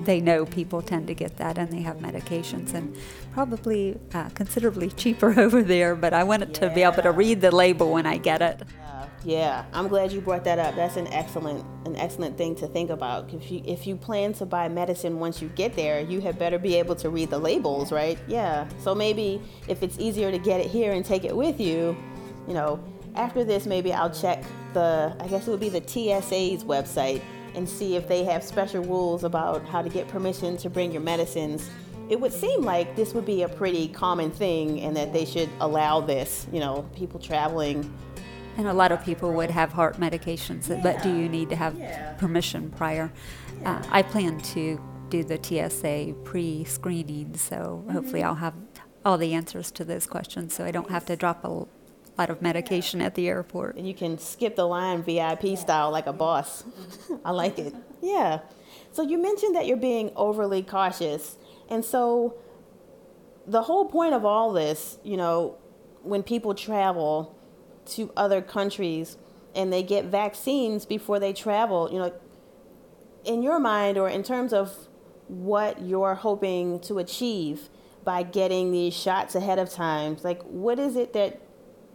they 0.05 0.21
know 0.21 0.45
people 0.45 0.81
tend 0.81 1.07
to 1.07 1.13
get 1.13 1.38
that, 1.38 1.57
and 1.57 1.71
they 1.71 1.81
have 1.81 1.97
medications, 1.97 2.73
and 2.73 2.95
probably 3.33 3.99
uh, 4.13 4.29
considerably 4.29 4.89
cheaper 5.01 5.39
over 5.39 5.62
there. 5.62 5.95
But 5.95 6.13
I 6.13 6.23
wanted 6.23 6.53
to 6.55 6.69
be 6.69 6.83
able 6.83 7.01
to 7.03 7.12
read 7.12 7.41
the 7.41 7.51
label 7.51 7.91
when 7.91 8.05
I 8.05 8.17
get 8.17 8.41
it. 8.41 8.62
Uh, 8.83 9.05
Yeah, 9.25 9.65
I'm 9.73 9.88
glad 9.89 10.12
you 10.12 10.21
brought 10.21 10.43
that 10.45 10.59
up. 10.59 10.75
That's 10.75 10.95
an 10.95 11.07
excellent 11.07 11.65
an 11.85 11.95
excellent 11.97 12.38
thing 12.38 12.55
to 12.55 12.67
think 12.67 12.89
about. 12.89 13.33
If 13.33 13.51
you 13.51 13.62
if 13.65 13.85
you 13.85 13.95
plan 13.95 14.33
to 14.33 14.45
buy 14.45 14.69
medicine 14.69 15.19
once 15.19 15.41
you 15.41 15.49
get 15.49 15.75
there, 15.75 15.99
you 16.01 16.21
had 16.21 16.39
better 16.39 16.57
be 16.57 16.75
able 16.75 16.95
to 16.95 17.09
read 17.09 17.29
the 17.29 17.39
labels, 17.39 17.91
right? 17.91 18.17
Yeah. 18.27 18.67
So 18.79 18.95
maybe 18.95 19.41
if 19.67 19.83
it's 19.83 19.99
easier 19.99 20.31
to 20.31 20.38
get 20.38 20.62
it 20.62 20.67
here 20.67 20.93
and 20.93 21.03
take 21.03 21.25
it 21.25 21.35
with 21.35 21.59
you, 21.59 21.97
you 22.47 22.53
know, 22.53 22.79
after 23.15 23.43
this 23.43 23.65
maybe 23.65 23.91
I'll 23.93 24.09
check 24.13 24.43
the 24.73 25.15
I 25.19 25.27
guess 25.27 25.47
it 25.47 25.51
would 25.51 25.59
be 25.59 25.69
the 25.69 25.81
TSA's 25.81 26.63
website 26.63 27.21
and 27.55 27.67
see 27.67 27.95
if 27.95 28.07
they 28.07 28.23
have 28.23 28.43
special 28.43 28.83
rules 28.83 29.23
about 29.23 29.65
how 29.67 29.81
to 29.81 29.89
get 29.89 30.07
permission 30.07 30.57
to 30.57 30.69
bring 30.69 30.91
your 30.91 31.01
medicines. 31.01 31.69
It 32.09 32.19
would 32.19 32.33
seem 32.33 32.62
like 32.63 32.95
this 32.95 33.13
would 33.13 33.25
be 33.25 33.43
a 33.43 33.49
pretty 33.49 33.88
common 33.89 34.31
thing 34.31 34.81
and 34.81 34.95
that 34.97 35.13
they 35.13 35.25
should 35.25 35.49
allow 35.59 36.01
this, 36.01 36.47
you 36.51 36.59
know, 36.59 36.83
people 36.95 37.19
traveling 37.19 37.91
And 38.57 38.67
a 38.67 38.73
lot 38.73 38.91
of 38.91 39.01
people 39.05 39.31
would 39.33 39.51
have 39.51 39.71
heart 39.71 39.97
medications, 40.01 40.67
but 40.83 41.01
do 41.01 41.09
you 41.15 41.29
need 41.29 41.49
to 41.49 41.55
have 41.55 41.77
Yeah. 41.77 42.13
permission 42.17 42.71
prior? 42.71 43.09
Uh, 43.63 43.81
I 43.89 44.01
plan 44.01 44.39
to 44.55 44.81
do 45.09 45.23
the 45.23 45.38
TSA 45.41 46.13
pre 46.25 46.65
screening, 46.65 47.35
so 47.38 47.85
hopefully 47.89 48.21
I'll 48.21 48.35
have 48.35 48.55
all 49.05 49.17
the 49.17 49.33
answers 49.33 49.71
to 49.71 49.85
those 49.85 50.05
questions 50.05 50.53
so 50.53 50.65
I 50.65 50.71
don't 50.71 50.89
have 50.89 51.05
to 51.05 51.15
drop 51.15 51.45
a 51.45 51.67
lot 52.19 52.29
of 52.29 52.41
medication 52.41 53.01
at 53.01 53.15
the 53.15 53.27
airport. 53.27 53.77
And 53.77 53.88
you 53.88 53.93
can 53.93 54.17
skip 54.17 54.55
the 54.55 54.65
line 54.65 55.01
VIP 55.03 55.58
style 55.58 55.89
like 55.89 56.05
a 56.05 56.13
boss. 56.13 56.65
I 57.25 57.32
like 57.32 57.58
it. 57.58 57.73
Yeah. 58.01 58.39
So 58.91 59.01
you 59.01 59.17
mentioned 59.17 59.55
that 59.55 59.65
you're 59.65 59.77
being 59.77 60.12
overly 60.15 60.62
cautious. 60.62 61.38
And 61.69 61.84
so 61.86 62.36
the 63.47 63.63
whole 63.63 63.86
point 63.86 64.13
of 64.13 64.25
all 64.25 64.51
this, 64.51 64.97
you 65.03 65.15
know, 65.15 65.58
when 66.03 66.21
people 66.23 66.53
travel 66.53 67.36
to 67.86 68.12
other 68.17 68.41
countries 68.41 69.17
and 69.55 69.71
they 69.71 69.82
get 69.82 70.05
vaccines 70.05 70.86
before 70.86 71.19
they 71.19 71.32
travel, 71.32 71.89
you 71.91 71.99
know, 71.99 72.13
in 73.23 73.41
your 73.41 73.60
mind 73.60 73.97
or 73.97 74.10
in 74.10 74.23
terms 74.23 74.51
of 74.51 74.88
what 75.27 75.82
you're 75.82 76.15
hoping 76.15 76.79
to 76.82 76.99
achieve 76.99 77.69
by 78.03 78.23
getting 78.23 78.71
these 78.71 78.93
shots 78.93 79.36
ahead 79.36 79.60
of 79.60 79.69
time, 79.69 80.17
like 80.23 80.41
what 80.43 80.79
is 80.79 80.95
it 80.95 81.13
that 81.13 81.41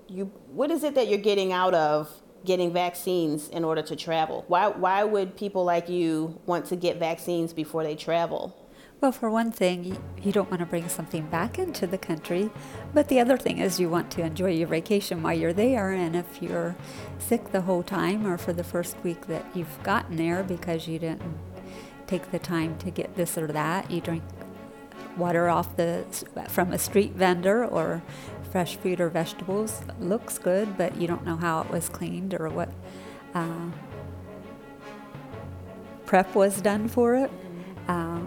you 0.08 0.26
what 0.48 0.70
is 0.70 0.84
it 0.84 0.94
that 0.94 1.08
you're 1.08 1.18
getting 1.18 1.52
out 1.52 1.74
of 1.74 2.10
getting 2.44 2.72
vaccines 2.72 3.48
in 3.48 3.64
order 3.64 3.82
to 3.82 3.96
travel? 3.96 4.44
Why 4.48 4.68
why 4.68 5.04
would 5.04 5.36
people 5.36 5.64
like 5.64 5.88
you 5.88 6.40
want 6.46 6.66
to 6.66 6.76
get 6.76 6.98
vaccines 6.98 7.52
before 7.52 7.82
they 7.82 7.96
travel? 7.96 8.64
Well, 9.00 9.12
for 9.12 9.28
one 9.28 9.52
thing, 9.52 9.98
you, 10.22 10.32
don't 10.32 10.50
want 10.50 10.60
to 10.60 10.66
bring 10.66 10.88
something 10.88 11.26
back 11.26 11.58
into 11.58 11.86
the 11.86 11.98
country, 11.98 12.48
but 12.94 13.08
the 13.08 13.20
other 13.20 13.36
thing 13.36 13.58
is 13.58 13.78
you 13.78 13.90
want 13.90 14.10
to 14.12 14.22
enjoy 14.22 14.52
your 14.52 14.68
vacation 14.68 15.22
while 15.22 15.34
you're 15.34 15.52
there. 15.52 15.92
And 15.92 16.16
if 16.16 16.40
you're 16.40 16.74
sick 17.18 17.52
the 17.52 17.60
whole 17.60 17.82
time 17.82 18.26
or 18.26 18.38
for 18.38 18.54
the 18.54 18.64
first 18.64 18.96
week 19.04 19.26
that 19.26 19.44
you've 19.54 19.82
gotten 19.82 20.16
there 20.16 20.42
because 20.42 20.88
you 20.88 20.98
didn't 20.98 21.20
take 22.06 22.30
the 22.30 22.38
time 22.38 22.78
to 22.78 22.90
get 22.90 23.14
this 23.14 23.36
or 23.36 23.46
that, 23.48 23.90
you 23.90 24.00
drink 24.00 24.22
water 25.18 25.50
off 25.50 25.76
the 25.76 26.04
from 26.48 26.72
a 26.72 26.78
street 26.78 27.12
vendor 27.12 27.64
or 27.64 28.02
fresh 28.54 28.76
fruit 28.76 29.00
or 29.00 29.08
vegetables 29.08 29.82
looks 29.98 30.38
good, 30.38 30.78
but 30.78 30.94
you 30.96 31.08
don't 31.08 31.26
know 31.26 31.34
how 31.34 31.60
it 31.62 31.68
was 31.72 31.88
cleaned 31.88 32.32
or 32.38 32.48
what 32.48 32.68
uh, 33.34 33.68
prep 36.06 36.32
was 36.36 36.60
done 36.60 36.86
for 36.86 37.16
it. 37.16 37.32
Uh, 37.88 38.20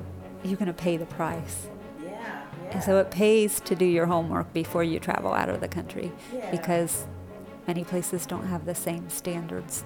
you're 0.44 0.58
going 0.58 0.68
to 0.68 0.74
pay 0.74 0.98
the 0.98 1.06
price. 1.06 1.68
Yeah, 2.04 2.44
And 2.72 2.84
so 2.84 3.00
it 3.00 3.10
pays 3.10 3.62
to 3.62 3.74
do 3.74 3.86
your 3.86 4.06
homework 4.08 4.52
before 4.52 4.84
you 4.84 5.00
travel 5.00 5.32
out 5.32 5.48
of 5.48 5.62
the 5.62 5.70
country 5.70 6.12
Yeah. 6.34 6.52
because 6.52 7.06
many 7.66 7.86
places 7.86 8.26
don't 8.26 8.48
have 8.48 8.66
the 8.66 8.76
same 8.76 9.08
standards 9.10 9.86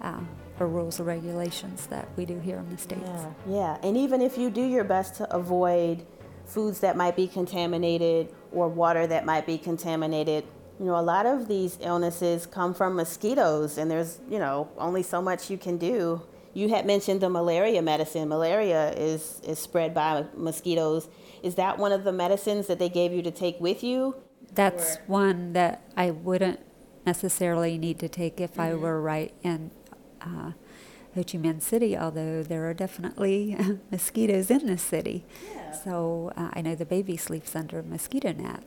uh, 0.00 0.20
or 0.60 0.68
rules 0.68 1.00
or 1.00 1.02
regulations 1.02 1.86
that 1.88 2.06
we 2.16 2.24
do 2.24 2.38
here 2.38 2.58
in 2.58 2.70
the 2.70 2.78
States. 2.78 3.02
Yeah, 3.04 3.30
yeah. 3.48 3.78
And 3.82 3.96
even 3.96 4.22
if 4.22 4.38
you 4.38 4.48
do 4.48 4.62
your 4.62 4.84
best 4.84 5.16
to 5.16 5.34
avoid 5.34 6.06
foods 6.46 6.80
that 6.80 6.96
might 6.96 7.16
be 7.16 7.26
contaminated 7.26 8.32
or 8.52 8.68
water 8.68 9.06
that 9.06 9.24
might 9.26 9.46
be 9.46 9.58
contaminated, 9.58 10.44
you 10.78 10.86
know, 10.86 10.96
a 10.98 11.02
lot 11.02 11.26
of 11.26 11.48
these 11.48 11.78
illnesses 11.80 12.46
come 12.46 12.72
from 12.74 12.94
mosquitoes, 12.96 13.78
and 13.78 13.90
there's, 13.90 14.20
you 14.30 14.38
know, 14.38 14.68
only 14.78 15.02
so 15.02 15.20
much 15.20 15.50
you 15.50 15.58
can 15.58 15.76
do. 15.78 16.22
You 16.54 16.68
had 16.70 16.86
mentioned 16.86 17.20
the 17.20 17.28
malaria 17.28 17.82
medicine. 17.82 18.28
Malaria 18.28 18.92
is, 18.92 19.40
is 19.44 19.58
spread 19.58 19.92
by 19.92 20.24
mosquitoes. 20.34 21.08
Is 21.42 21.54
that 21.56 21.78
one 21.78 21.92
of 21.92 22.04
the 22.04 22.12
medicines 22.12 22.66
that 22.68 22.78
they 22.78 22.88
gave 22.88 23.12
you 23.12 23.22
to 23.22 23.30
take 23.30 23.60
with 23.60 23.82
you? 23.82 24.16
That's 24.54 24.96
Or- 24.96 25.00
one 25.06 25.52
that 25.52 25.82
I 25.96 26.10
wouldn't 26.12 26.60
necessarily 27.04 27.76
need 27.78 27.98
to 28.00 28.08
take 28.08 28.40
if 28.40 28.58
I 28.58 28.74
were 28.74 29.00
right 29.00 29.32
in 29.42 29.70
uh, 30.20 30.52
Ho 31.16 31.22
Chi 31.22 31.38
Minh 31.38 31.62
City, 31.62 31.96
although 31.96 32.42
there 32.42 32.68
are 32.68 32.74
definitely 32.74 33.56
mosquitoes 33.90 34.50
in 34.50 34.66
the 34.66 34.78
city. 34.78 35.24
Yeah. 35.54 35.72
So 35.72 36.32
uh, 36.36 36.50
I 36.52 36.60
know 36.60 36.74
the 36.74 36.84
baby 36.84 37.16
sleeps 37.16 37.56
under 37.56 37.78
a 37.78 37.82
mosquito 37.82 38.32
net. 38.32 38.62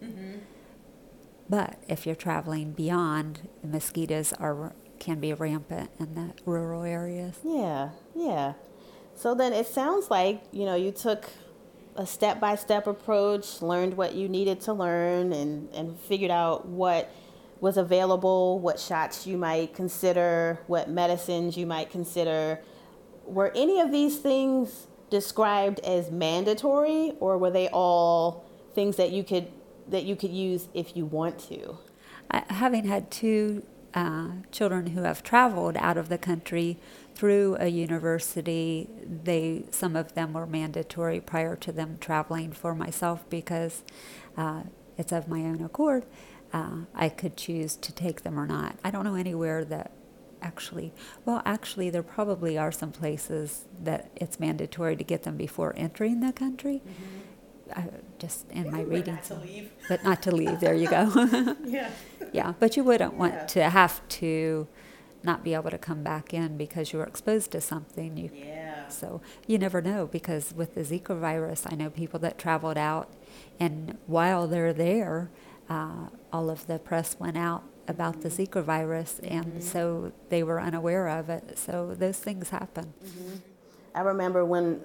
But 1.48 1.78
if 1.88 2.06
you're 2.06 2.16
traveling 2.16 2.74
beyond, 2.74 3.48
the 3.62 3.68
mosquitoes 3.68 4.34
are 4.34 4.74
can 5.00 5.20
be 5.20 5.34
rampant 5.34 5.92
in 6.00 6.14
the 6.16 6.34
rural 6.46 6.84
areas. 6.84 7.38
Yeah, 7.44 7.90
yeah. 8.16 8.54
So 9.16 9.34
then 9.34 9.54
it 9.54 9.68
sounds 9.68 10.10
like, 10.12 10.42
you 10.52 10.66
know, 10.66 10.76
you 10.76 10.92
took 10.92 11.30
a 11.96 12.06
step 12.06 12.40
by 12.40 12.56
step 12.56 12.88
approach, 12.88 13.62
learned 13.62 13.96
what 13.96 14.14
you 14.16 14.28
needed 14.28 14.60
to 14.62 14.74
learn, 14.74 15.34
and, 15.34 15.70
and 15.74 16.00
figured 16.00 16.32
out 16.32 16.68
what 16.68 17.12
was 17.62 17.78
available, 17.78 18.60
what 18.60 18.80
shots 18.80 19.28
you 19.28 19.38
might 19.38 19.74
consider, 19.74 20.60
what 20.68 20.90
medicines 20.90 21.58
you 21.58 21.66
might 21.66 21.90
consider. 21.90 22.60
Were 23.26 23.52
any 23.56 23.80
of 23.80 23.92
these 23.92 24.18
things 24.20 24.88
described 25.10 25.80
as 25.80 26.12
mandatory, 26.12 27.14
or 27.20 27.38
were 27.38 27.52
they 27.52 27.68
all 27.70 28.46
things 28.74 28.96
that 28.96 29.12
you 29.12 29.24
could 29.24 29.48
that 29.88 30.04
you 30.04 30.16
could 30.16 30.32
use 30.32 30.68
if 30.74 30.96
you 30.96 31.06
want 31.06 31.40
to? 31.50 31.78
I, 32.32 32.44
having 32.50 32.86
had 32.86 33.10
two 33.10 33.64
uh, 33.94 34.30
children 34.52 34.88
who 34.88 35.02
have 35.02 35.24
traveled 35.24 35.76
out 35.78 35.98
of 35.98 36.10
the 36.10 36.18
country 36.18 36.78
through 37.16 37.58
a 37.60 37.68
university, 37.68 38.88
they 39.04 39.64
some 39.72 39.96
of 39.96 40.14
them 40.14 40.34
were 40.34 40.46
mandatory 40.46 41.20
prior 41.20 41.56
to 41.58 41.72
them 41.72 41.98
traveling. 42.00 42.54
For 42.54 42.76
myself, 42.76 43.28
because 43.30 43.84
uh, 44.38 44.64
it's 44.98 45.12
of 45.12 45.28
my 45.28 45.40
own 45.40 45.62
accord, 45.64 46.06
uh, 46.54 46.78
I 46.96 47.10
could 47.10 47.38
choose 47.38 47.76
to 47.78 47.92
take 47.94 48.22
them 48.24 48.40
or 48.40 48.46
not. 48.48 48.76
I 48.84 48.92
don't 48.92 49.04
know 49.04 49.16
anywhere 49.16 49.64
that 49.66 49.92
actually. 50.42 50.94
Well, 51.26 51.42
actually, 51.46 51.90
there 51.90 52.04
probably 52.04 52.58
are 52.58 52.72
some 52.72 52.92
places 52.92 53.66
that 53.84 54.10
it's 54.16 54.40
mandatory 54.40 54.96
to 54.96 55.04
get 55.04 55.24
them 55.24 55.36
before 55.38 55.74
entering 55.78 56.22
the 56.22 56.32
country. 56.34 56.82
I, 57.76 57.86
just 58.18 58.50
in 58.50 58.72
my 58.72 58.80
But 58.80 58.88
reading, 58.90 59.14
not 59.16 59.24
to 59.26 59.36
leave. 59.36 59.72
but 59.88 60.04
not 60.04 60.22
to 60.24 60.32
leave. 60.36 60.60
There 60.60 60.74
you 60.74 60.90
go. 60.90 61.56
Yeah. 61.66 61.92
Yeah, 62.34 62.54
but 62.60 62.76
you 62.78 62.84
wouldn't 62.84 63.14
Yeah. 63.14 63.20
want 63.20 63.48
to 63.50 63.64
have 63.70 64.08
to 64.20 64.68
not 65.22 65.44
be 65.44 65.54
able 65.54 65.70
to 65.70 65.78
come 65.78 66.02
back 66.02 66.34
in 66.34 66.58
because 66.58 66.94
you 66.94 67.00
were 67.00 67.06
exposed 67.06 67.52
to 67.52 67.62
something. 67.62 68.18
You, 68.18 68.30
Yeah. 68.34 68.88
So 68.88 69.22
you 69.46 69.58
never 69.60 69.82
know 69.82 70.08
because 70.08 70.54
with 70.56 70.74
the 70.74 70.82
Zika 70.82 71.20
virus, 71.20 71.66
I 71.70 71.76
know 71.76 71.90
people 71.90 72.20
that 72.22 72.40
traveled 72.40 72.78
out, 72.78 73.10
and 73.60 73.98
while 74.08 74.48
they're 74.48 74.74
there, 74.74 75.30
uh, 75.70 76.08
all 76.34 76.50
of 76.50 76.66
the 76.68 76.80
press 76.80 77.16
went 77.20 77.38
out 77.38 77.64
about 77.88 78.22
the 78.22 78.30
Zika 78.30 78.64
virus, 78.64 79.20
and 79.24 79.64
so 79.64 80.12
they 80.30 80.44
were 80.44 80.62
unaware 80.62 81.08
of 81.08 81.30
it. 81.30 81.58
So 81.58 81.96
those 81.96 82.18
things 82.20 82.50
happen. 82.50 82.94
I 83.96 84.02
remember 84.02 84.46
when 84.46 84.82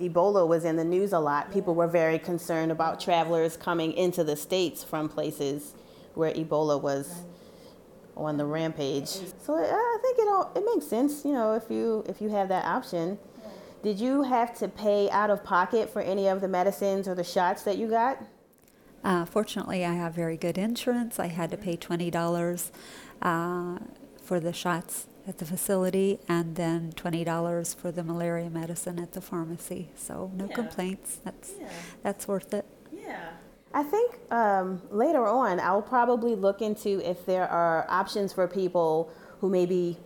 Ebola 0.00 0.46
was 0.46 0.64
in 0.64 0.76
the 0.76 0.84
news 0.84 1.12
a 1.12 1.18
lot, 1.18 1.52
people 1.52 1.74
were 1.74 1.86
very 1.86 2.18
concerned 2.18 2.70
about 2.70 3.00
travelers 3.00 3.56
coming 3.56 3.92
into 3.92 4.24
the 4.24 4.36
States 4.36 4.84
from 4.84 5.08
places 5.08 5.74
where 6.14 6.32
Ebola 6.32 6.80
was 6.80 7.22
on 8.16 8.36
the 8.36 8.44
rampage. 8.44 9.08
So 9.08 9.54
uh, 9.54 9.62
I 9.62 9.98
think 10.02 10.18
it 10.18 10.28
all, 10.28 10.52
it 10.54 10.64
makes 10.64 10.86
sense, 10.86 11.24
you 11.24 11.32
know, 11.32 11.54
if 11.54 11.64
you 11.70 12.04
if 12.08 12.20
you 12.20 12.28
have 12.28 12.48
that 12.48 12.64
option. 12.64 13.18
Did 13.82 14.00
you 14.00 14.22
have 14.22 14.56
to 14.60 14.68
pay 14.68 15.10
out 15.10 15.28
of 15.28 15.44
pocket 15.44 15.90
for 15.90 16.00
any 16.00 16.26
of 16.28 16.40
the 16.40 16.48
medicines 16.48 17.06
or 17.06 17.14
the 17.14 17.24
shots 17.24 17.64
that 17.64 17.76
you 17.76 17.86
got? 17.86 18.18
Uh, 19.04 19.24
fortunately, 19.26 19.84
I 19.84 19.92
have 19.92 20.14
very 20.14 20.36
good 20.36 20.56
insurance. 20.56 21.20
I 21.20 21.26
had 21.26 21.50
to 21.50 21.56
pay 21.56 21.76
twenty 21.76 22.10
dollars 22.10 22.72
uh, 23.20 23.78
for 24.22 24.40
the 24.40 24.52
shots 24.52 25.06
at 25.28 25.38
the 25.38 25.44
facility, 25.44 26.18
and 26.28 26.56
then 26.56 26.92
twenty 26.96 27.22
dollars 27.24 27.74
for 27.74 27.92
the 27.92 28.02
malaria 28.02 28.48
medicine 28.50 28.98
at 28.98 29.12
the 29.12 29.20
pharmacy. 29.20 29.90
So 29.96 30.30
no 30.34 30.46
Yeah. 30.46 30.54
complaints. 30.54 31.18
That's 31.24 31.52
Yeah. 31.60 31.68
that's 32.02 32.26
worth 32.26 32.54
it. 32.54 32.64
Yeah. 32.92 33.30
I 33.74 33.82
think 33.82 34.16
um, 34.30 34.80
later 34.90 35.26
on, 35.26 35.58
I'll 35.60 35.82
probably 35.82 36.34
look 36.36 36.62
into 36.62 37.00
if 37.08 37.26
there 37.26 37.48
are 37.48 37.84
options 37.90 38.32
for 38.32 38.46
people 38.46 39.10
who 39.40 39.50
maybe 39.50 39.98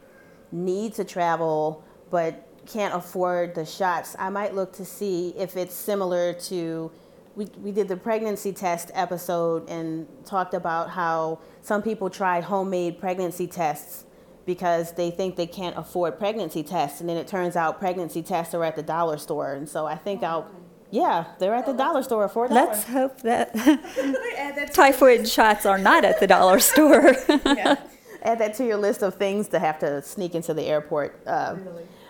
need 0.51 0.95
to 0.95 1.05
travel 1.05 1.85
but 2.11 2.47
can't 2.67 2.95
afford 2.95 3.55
the 3.55 3.65
shots. 3.67 4.17
I 4.19 4.31
might 4.31 4.55
look 4.55 4.73
to 4.75 4.85
see 4.85 5.35
if 5.37 5.57
it's 5.57 5.75
similar 5.75 6.33
to. 6.51 6.91
We, 7.39 7.47
we 7.63 7.71
did 7.71 7.87
the 7.87 7.97
pregnancy 7.97 8.53
test 8.53 8.91
episode 8.95 9.71
and 9.71 10.09
talked 10.25 10.55
about 10.55 10.91
how 10.91 11.39
some 11.63 11.83
people 11.83 12.11
try 12.11 12.41
homemade 12.41 12.99
pregnancy 12.99 13.47
tests 13.47 14.07
because 14.45 14.91
they 14.95 15.13
think 15.13 15.37
they 15.37 15.47
can't 15.47 15.79
afford 15.79 16.19
pregnancy 16.19 16.65
tests, 16.65 17.01
and 17.01 17.09
then 17.09 17.17
it 17.17 17.29
turns 17.29 17.55
out 17.55 17.79
pregnancy 17.79 18.23
tests 18.23 18.55
are 18.55 18.65
at 18.65 18.75
the 18.75 18.83
dollar 18.83 19.19
store. 19.19 19.53
And 19.53 19.69
so 19.69 19.87
I 19.87 19.95
think 19.95 20.25
I'll, 20.25 20.51
yeah, 20.91 21.27
they're 21.39 21.55
at 21.55 21.65
the 21.65 21.75
dollar 21.75 22.03
store 22.03 22.29
for 22.29 22.49
Let's 22.49 22.83
hope 22.83 23.21
that 23.21 23.55
that 23.55 24.71
typhoid 24.75 25.29
shots 25.29 25.65
are 25.65 25.79
not 25.79 26.05
at 26.05 26.19
the 26.19 26.27
dollar 26.27 26.59
store. 26.59 27.15
yeah. 27.29 27.77
add 28.23 28.41
that 28.41 28.55
to 28.55 28.65
your 28.67 28.79
list 28.79 29.03
of 29.03 29.15
things 29.15 29.47
to 29.49 29.61
have 29.61 29.79
to 29.79 30.03
sneak 30.03 30.35
into 30.35 30.55
the 30.55 30.65
airport. 30.65 31.21
Uh, 31.25 31.55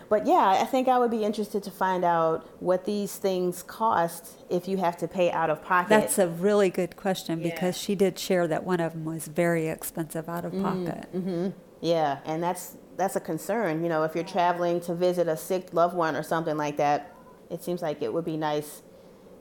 But 0.09 0.25
yeah, 0.25 0.57
I 0.59 0.65
think 0.65 0.87
I 0.87 0.97
would 0.97 1.11
be 1.11 1.23
interested 1.23 1.61
to 1.63 1.71
find 1.71 2.03
out 2.03 2.47
what 2.59 2.85
these 2.85 3.15
things 3.17 3.61
cost 3.61 4.25
if 4.49 4.67
you 4.67 4.77
have 4.77 4.97
to 4.97 5.07
pay 5.07 5.29
out 5.31 5.49
of 5.51 5.63
pocket. 5.63 5.89
That's 5.89 6.17
a 6.17 6.27
really 6.27 6.69
good 6.71 6.95
question 6.95 7.39
Yeah. 7.41 7.51
because 7.53 7.77
she 7.77 7.93
did 7.93 8.17
share 8.17 8.47
that 8.47 8.63
one 8.63 8.79
of 8.79 8.93
them 8.93 9.05
was 9.05 9.27
very 9.27 9.67
expensive 9.67 10.27
out 10.27 10.43
Mm, 10.45 10.47
of 10.57 10.63
pocket. 10.63 11.53
yeah, 11.81 12.19
and 12.25 12.41
that's 12.41 12.75
that's 12.97 13.15
a 13.15 13.19
concern. 13.21 13.81
You 13.83 13.87
know, 13.89 14.03
if 14.03 14.13
you're 14.15 14.25
traveling 14.25 14.81
to 14.81 14.93
visit 14.95 15.27
a 15.29 15.37
sick 15.37 15.73
loved 15.73 15.95
one 15.95 16.15
or 16.17 16.23
something 16.23 16.57
like 16.57 16.75
that, 16.77 17.13
it 17.49 17.63
seems 17.63 17.81
like 17.81 18.01
it 18.01 18.11
would 18.11 18.25
be 18.25 18.35
nice 18.35 18.81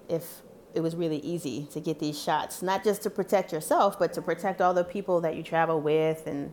if 0.08 0.42
it 0.74 0.80
was 0.80 0.94
really 0.94 1.16
easy 1.20 1.66
to 1.72 1.80
get 1.80 1.98
these 1.98 2.16
shots, 2.22 2.62
not 2.62 2.84
just 2.84 3.02
to 3.02 3.10
protect 3.10 3.52
yourself, 3.52 3.98
but 3.98 4.12
to 4.12 4.22
protect 4.22 4.60
all 4.60 4.74
the 4.74 4.84
people 4.84 5.20
that 5.22 5.34
you 5.34 5.42
travel 5.42 5.80
with 5.80 6.26
and 6.26 6.52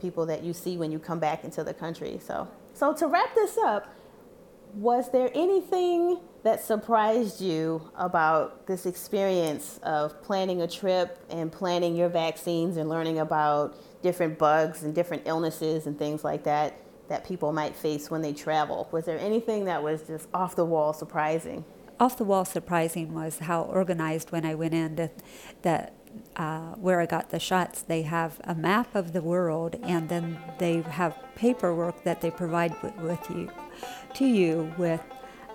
people 0.00 0.24
that 0.24 0.42
you 0.42 0.52
see 0.54 0.78
when 0.78 0.90
you 0.90 0.98
come 0.98 1.18
back 1.18 1.44
into 1.44 1.62
the 1.62 1.74
country. 1.74 2.18
So, 2.24 2.48
so 2.74 2.92
to 2.94 3.06
wrap 3.06 3.34
this 3.34 3.58
up, 3.58 3.94
was 4.74 5.10
there 5.10 5.30
anything 5.34 6.18
that 6.42 6.62
surprised 6.62 7.40
you 7.40 7.90
about 7.96 8.66
this 8.66 8.86
experience 8.86 9.78
of 9.82 10.22
planning 10.22 10.62
a 10.62 10.66
trip 10.66 11.18
and 11.28 11.52
planning 11.52 11.94
your 11.94 12.08
vaccines 12.08 12.76
and 12.76 12.88
learning 12.88 13.18
about 13.18 13.76
different 14.02 14.38
bugs 14.38 14.82
and 14.82 14.94
different 14.94 15.22
illnesses 15.26 15.86
and 15.86 15.98
things 15.98 16.24
like 16.24 16.44
that 16.44 16.80
that 17.08 17.26
people 17.26 17.52
might 17.52 17.74
face 17.74 18.10
when 18.10 18.22
they 18.22 18.32
travel? 18.32 18.88
Was 18.92 19.04
there 19.04 19.18
anything 19.18 19.64
that 19.66 19.82
was 19.82 20.02
just 20.02 20.28
off 20.32 20.56
the 20.56 20.64
wall 20.64 20.92
surprising? 20.92 21.64
Off 21.98 22.16
the 22.16 22.24
wall 22.24 22.44
surprising 22.44 23.12
was 23.12 23.40
how 23.40 23.62
organized 23.62 24.30
when 24.30 24.46
I 24.46 24.54
went 24.54 24.72
in 24.72 24.94
that, 24.94 25.22
that 25.62 25.94
uh, 26.36 26.74
where 26.74 27.00
I 27.00 27.06
got 27.06 27.30
the 27.30 27.40
shots, 27.40 27.82
they 27.82 28.02
have 28.02 28.40
a 28.44 28.54
map 28.54 28.94
of 28.94 29.12
the 29.12 29.22
world 29.22 29.76
and 29.82 30.08
then 30.08 30.38
they 30.58 30.82
have 30.82 31.16
paperwork 31.34 32.04
that 32.04 32.20
they 32.20 32.30
provide 32.30 32.74
with, 32.82 33.30
you, 33.30 33.50
to 34.14 34.26
you 34.26 34.72
with 34.78 35.02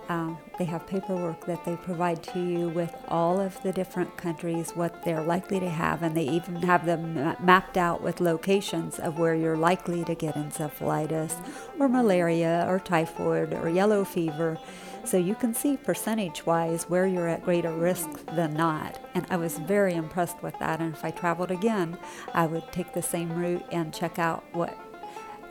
um, 0.07 0.37
they 0.59 0.65
have 0.65 0.85
paperwork 0.85 1.45
that 1.45 1.65
they 1.65 1.75
provide 1.77 2.21
to 2.23 2.39
you 2.39 2.69
with 2.69 2.95
all 3.07 3.39
of 3.39 3.61
the 3.63 3.71
different 3.71 4.15
countries, 4.17 4.71
what 4.75 5.03
they're 5.03 5.23
likely 5.23 5.59
to 5.59 5.69
have, 5.69 6.03
and 6.03 6.15
they 6.15 6.27
even 6.29 6.57
have 6.57 6.85
them 6.85 7.15
ma- 7.15 7.35
mapped 7.39 7.77
out 7.77 8.01
with 8.01 8.21
locations 8.21 8.99
of 8.99 9.17
where 9.17 9.33
you're 9.33 9.57
likely 9.57 10.03
to 10.03 10.13
get 10.13 10.35
encephalitis 10.35 11.35
or 11.79 11.89
malaria 11.89 12.65
or 12.67 12.79
typhoid 12.79 13.53
or 13.53 13.67
yellow 13.67 14.03
fever. 14.03 14.59
So 15.05 15.17
you 15.17 15.35
can 15.35 15.53
see 15.53 15.77
percentage 15.77 16.45
wise 16.45 16.89
where 16.89 17.05
you're 17.05 17.27
at 17.27 17.43
greater 17.43 17.71
risk 17.71 18.25
than 18.35 18.55
not. 18.55 18.99
And 19.13 19.25
I 19.29 19.37
was 19.37 19.59
very 19.59 19.93
impressed 19.93 20.41
with 20.41 20.57
that. 20.59 20.81
And 20.81 20.95
if 20.95 21.05
I 21.05 21.11
traveled 21.11 21.51
again, 21.51 21.97
I 22.33 22.47
would 22.47 22.71
take 22.71 22.93
the 22.93 23.03
same 23.03 23.31
route 23.33 23.65
and 23.71 23.93
check 23.93 24.17
out 24.17 24.43
what 24.53 24.75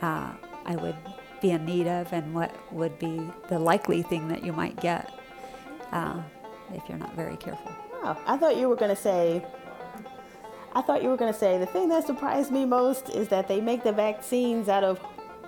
uh, 0.01 0.33
I 0.65 0.75
would 0.75 0.97
be 1.41 1.51
in 1.51 1.65
need 1.65 1.87
of 1.87 2.11
and 2.11 2.33
what 2.33 2.53
would 2.73 2.99
be 2.99 3.21
the 3.49 3.57
likely 3.57 4.01
thing 4.01 4.27
that 4.27 4.43
you 4.43 4.51
might 4.51 4.79
get 4.81 5.11
uh, 5.91 6.21
if 6.73 6.83
you're 6.89 6.97
not 6.97 7.15
very 7.15 7.37
careful. 7.37 7.71
Oh, 8.03 8.17
I 8.27 8.37
thought 8.37 8.57
you 8.57 8.67
were 8.67 8.75
going 8.75 8.95
to 8.95 9.01
say. 9.01 9.45
I 10.73 10.81
thought 10.81 11.01
you 11.01 11.09
were 11.09 11.17
going 11.17 11.31
to 11.31 11.39
say 11.39 11.57
the 11.57 11.65
thing 11.65 11.87
that 11.89 12.05
surprised 12.05 12.51
me 12.51 12.65
most 12.65 13.09
is 13.09 13.29
that 13.29 13.47
they 13.47 13.61
make 13.61 13.83
the 13.83 13.93
vaccines 13.93 14.67
out 14.67 14.83
of, 14.83 14.99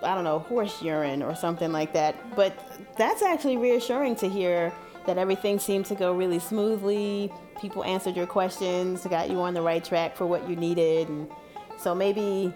I 0.04 0.16
don't 0.16 0.24
know, 0.24 0.40
horse 0.40 0.82
urine 0.82 1.22
or 1.22 1.36
something 1.36 1.72
like 1.72 1.94
that. 1.94 2.16
But 2.36 2.54
that's 2.98 3.22
actually 3.22 3.58
reassuring 3.58 4.16
to 4.18 4.30
hear 4.30 4.74
that 5.06 5.18
everything 5.18 5.60
seemed 5.60 5.86
to 5.88 5.96
go 5.96 6.14
really 6.14 6.40
smoothly. 6.40 7.32
People 7.60 7.84
answered 7.84 8.16
your 8.16 8.28
questions, 8.28 9.06
got 9.08 9.30
you 9.30 9.40
on 9.42 9.54
the 9.54 9.62
right 9.62 9.84
track 9.84 10.16
for 10.16 10.26
what 10.26 10.48
you 10.50 10.56
needed. 10.56 11.10
And 11.10 11.28
so 11.78 11.96
maybe, 11.96 12.54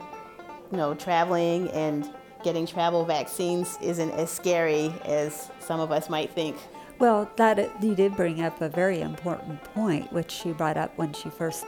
you 0.71 0.77
know, 0.77 0.93
traveling 0.93 1.69
and 1.69 2.09
getting 2.43 2.65
travel 2.65 3.05
vaccines 3.05 3.77
isn't 3.81 4.11
as 4.11 4.29
scary 4.29 4.93
as 5.05 5.49
some 5.59 5.79
of 5.79 5.91
us 5.91 6.09
might 6.09 6.31
think. 6.31 6.57
Well, 6.99 7.31
that 7.37 7.83
you 7.83 7.95
did 7.95 8.15
bring 8.15 8.43
up 8.43 8.61
a 8.61 8.69
very 8.69 9.01
important 9.01 9.63
point, 9.63 10.11
which 10.13 10.29
she 10.29 10.51
brought 10.51 10.77
up 10.77 10.95
when 10.97 11.13
she 11.13 11.29
first 11.29 11.65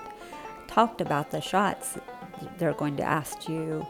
talked 0.68 1.02
about 1.02 1.32
the 1.32 1.42
shots. 1.42 1.98
They're 2.58 2.74
going 2.74 2.98
to 2.98 3.04
ask 3.04 3.48
you 3.48 3.86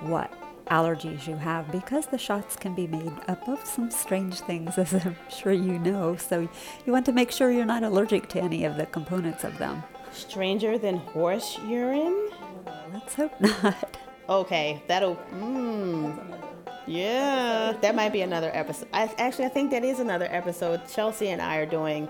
what 0.00 0.32
allergies 0.66 1.26
you 1.26 1.36
have 1.36 1.70
because 1.70 2.06
the 2.06 2.18
shots 2.18 2.56
can 2.56 2.74
be 2.74 2.86
made 2.86 3.12
up 3.28 3.46
of 3.48 3.64
some 3.64 3.90
strange 3.90 4.40
things, 4.40 4.78
as 4.78 4.94
I'm 4.94 5.16
sure 5.28 5.52
you 5.52 5.78
know. 5.78 6.16
So 6.16 6.48
you 6.86 6.92
want 6.92 7.06
to 7.06 7.12
make 7.12 7.30
sure 7.30 7.50
you're 7.50 7.64
not 7.64 7.82
allergic 7.82 8.28
to 8.30 8.40
any 8.40 8.64
of 8.64 8.76
the 8.76 8.86
components 8.86 9.44
of 9.44 9.58
them. 9.58 9.82
Stranger 10.12 10.78
than 10.78 10.98
horse 10.98 11.58
urine? 11.66 12.30
Let's 12.92 13.14
hope 13.14 13.40
not. 13.40 13.96
Okay, 14.26 14.82
that'll. 14.86 15.16
Mm, 15.34 16.40
yeah, 16.86 17.74
that 17.82 17.94
might 17.94 18.10
be 18.10 18.22
another 18.22 18.50
episode. 18.54 18.88
I 18.90 19.12
actually 19.18 19.44
I 19.44 19.48
think 19.48 19.70
that 19.72 19.84
is 19.84 20.00
another 20.00 20.26
episode. 20.30 20.80
Chelsea 20.88 21.28
and 21.28 21.42
I 21.42 21.56
are 21.58 21.66
doing. 21.66 22.08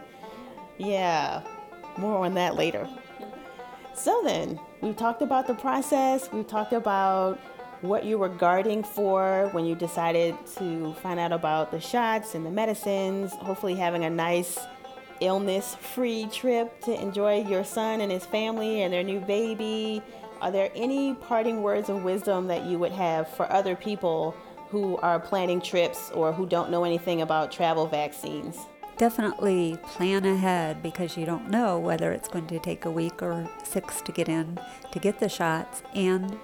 Yeah, 0.79 1.43
more 1.97 2.25
on 2.25 2.35
that 2.35 2.55
later. 2.55 2.89
So 3.97 4.23
then, 4.25 4.61
we've 4.81 4.97
talked 4.97 5.23
about 5.23 5.49
the 5.49 5.55
process. 5.55 6.31
We've 6.33 6.47
talked 6.47 6.73
about 6.73 7.41
what 7.89 8.05
you 8.05 8.19
were 8.19 8.29
guarding 8.29 8.83
for 8.83 9.49
when 9.53 9.65
you 9.65 9.75
decided 9.75 10.37
to 10.57 10.95
find 10.95 11.19
out 11.21 11.33
about 11.33 11.71
the 11.71 11.81
shots 11.81 12.35
and 12.35 12.45
the 12.45 12.51
medicines. 12.51 13.33
Hopefully, 13.35 13.75
having 13.75 14.05
a 14.05 14.11
nice 14.11 14.59
illness-free 15.21 16.27
trip 16.33 16.81
to 16.83 17.01
enjoy 17.01 17.43
your 17.43 17.65
son 17.65 18.01
and 18.01 18.11
his 18.11 18.27
family 18.27 18.83
and 18.83 18.93
their 18.93 19.05
new 19.05 19.21
baby. 19.21 20.03
Are 20.41 20.51
there 20.51 20.71
any 20.75 21.15
parting 21.15 21.63
words 21.63 21.89
of 21.89 22.03
wisdom 22.03 22.49
that 22.49 22.65
you 22.67 22.79
would 22.79 22.93
have 22.93 23.29
for 23.29 23.51
other 23.51 23.77
people 23.77 24.37
who 24.69 24.97
are 24.99 25.21
planning 25.21 25.61
trips 25.61 26.11
or 26.11 26.33
who 26.33 26.47
don't 26.47 26.71
know 26.71 26.85
anything 26.85 27.23
about 27.23 27.53
travel 27.53 27.87
vaccines? 27.87 28.59
Definitely 28.97 29.79
plan 29.83 30.25
ahead 30.25 30.83
because 30.83 31.17
you 31.17 31.27
don't 31.27 31.49
know 31.49 31.79
whether 31.79 32.13
it's 32.13 32.29
going 32.29 32.47
to 32.49 32.59
take 32.59 32.85
a 32.85 32.91
week 32.91 33.23
or 33.23 33.49
six 33.63 34.01
to 34.03 34.13
get 34.13 34.29
in 34.29 34.59
to 34.93 34.99
get 34.99 35.19
the 35.19 35.29
shots, 35.29 35.83
and 35.95 36.39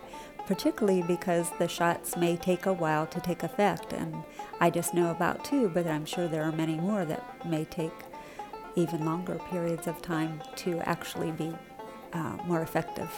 particularly 0.55 1.01
because 1.03 1.49
the 1.61 1.69
shots 1.69 2.17
may 2.17 2.37
take 2.37 2.67
a 2.67 2.73
while 2.73 3.07
to 3.07 3.21
take 3.21 3.45
effect. 3.45 3.93
And 3.93 4.25
I 4.59 4.69
just 4.69 4.93
know 4.95 5.13
about 5.13 5.45
two, 5.45 5.69
but 5.69 5.87
I'm 5.87 6.05
sure 6.05 6.27
there 6.27 6.43
are 6.43 6.51
many 6.51 6.75
more 6.75 7.05
that 7.05 7.23
may 7.47 7.65
take 7.67 7.93
even 8.75 9.05
longer 9.05 9.39
periods 9.49 9.87
of 9.87 10.03
time 10.03 10.43
to 10.57 10.81
actually 10.81 11.31
be 11.31 11.53
uh, 12.13 12.37
more 12.47 12.63
effective. 12.63 13.09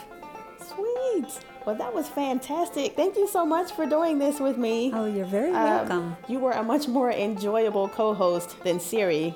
Sweet. 0.59 1.39
Well, 1.65 1.73
that 1.75 1.91
was 1.91 2.07
fantastic. 2.07 2.95
Thank 2.95 3.15
you 3.17 3.27
so 3.27 3.47
much 3.47 3.71
for 3.71 3.87
doing 3.87 4.19
this 4.19 4.39
with 4.39 4.59
me. 4.59 4.91
Oh, 4.93 5.05
you're 5.05 5.25
very 5.25 5.49
Um, 5.49 5.63
welcome. 5.63 6.17
you 6.27 6.37
were 6.37 6.51
a 6.51 6.61
much 6.63 6.87
more 6.87 7.09
enjoyable 7.11 7.87
co-host 7.89 8.63
than 8.63 8.79
Siri. 8.79 9.33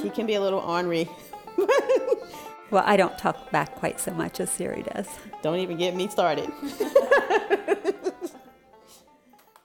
She 0.00 0.08
can 0.08 0.24
be 0.24 0.32
a 0.34 0.40
little 0.40 0.60
ornery. 0.60 1.10
Well, 2.74 2.82
I 2.84 2.96
don't 2.96 3.16
talk 3.16 3.52
back 3.52 3.76
quite 3.76 4.00
so 4.00 4.10
much 4.12 4.40
as 4.40 4.50
Siri 4.50 4.82
does. 4.82 5.06
Don't 5.42 5.60
even 5.60 5.76
get 5.76 5.94
me 5.94 6.08
started. 6.08 6.50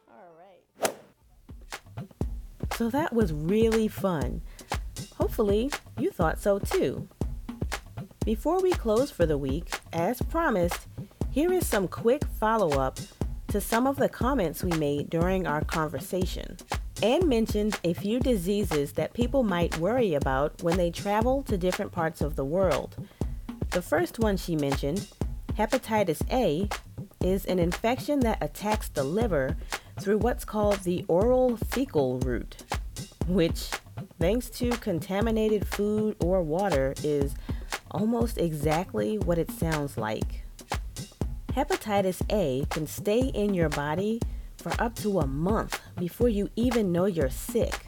All 0.07 0.31
right. 0.37 0.93
So 2.75 2.91
that 2.91 3.11
was 3.11 3.33
really 3.33 3.87
fun. 3.87 4.41
Hopefully, 5.17 5.71
you 5.97 6.11
thought 6.11 6.39
so 6.39 6.59
too. 6.59 7.09
Before 8.25 8.61
we 8.61 8.73
close 8.73 9.09
for 9.09 9.25
the 9.25 9.39
week, 9.39 9.71
as 9.91 10.21
promised, 10.21 10.85
here 11.31 11.51
is 11.51 11.65
some 11.65 11.87
quick 11.87 12.23
follow 12.39 12.79
up 12.79 12.99
to 13.49 13.59
some 13.59 13.87
of 13.87 13.95
the 13.95 14.09
comments 14.09 14.63
we 14.63 14.71
made 14.77 15.09
during 15.09 15.47
our 15.47 15.63
conversation. 15.63 16.55
Anne 17.01 17.27
mentioned 17.27 17.79
a 17.83 17.93
few 17.93 18.19
diseases 18.19 18.93
that 18.93 19.13
people 19.13 19.41
might 19.41 19.79
worry 19.79 20.13
about 20.13 20.61
when 20.61 20.77
they 20.77 20.91
travel 20.91 21.41
to 21.43 21.57
different 21.57 21.91
parts 21.91 22.21
of 22.21 22.35
the 22.35 22.45
world. 22.45 22.95
The 23.71 23.81
first 23.81 24.19
one 24.19 24.37
she 24.37 24.55
mentioned, 24.55 25.07
hepatitis 25.53 26.21
A, 26.31 26.69
is 27.25 27.45
an 27.45 27.57
infection 27.57 28.19
that 28.19 28.41
attacks 28.41 28.89
the 28.89 29.03
liver 29.03 29.57
through 29.99 30.19
what's 30.19 30.45
called 30.45 30.79
the 30.79 31.03
oral 31.07 31.57
fecal 31.57 32.19
route, 32.19 32.63
which, 33.27 33.69
thanks 34.19 34.49
to 34.51 34.69
contaminated 34.71 35.67
food 35.67 36.15
or 36.23 36.43
water, 36.43 36.93
is 37.03 37.33
almost 37.91 38.37
exactly 38.37 39.17
what 39.17 39.39
it 39.39 39.49
sounds 39.49 39.97
like. 39.97 40.38
Hepatitis 41.59 42.21
A 42.31 42.65
can 42.69 42.87
stay 42.87 43.19
in 43.19 43.53
your 43.53 43.67
body 43.67 44.21
for 44.55 44.71
up 44.81 44.95
to 44.95 45.19
a 45.19 45.27
month 45.27 45.81
before 45.97 46.29
you 46.29 46.49
even 46.55 46.93
know 46.93 47.03
you're 47.03 47.29
sick. 47.29 47.87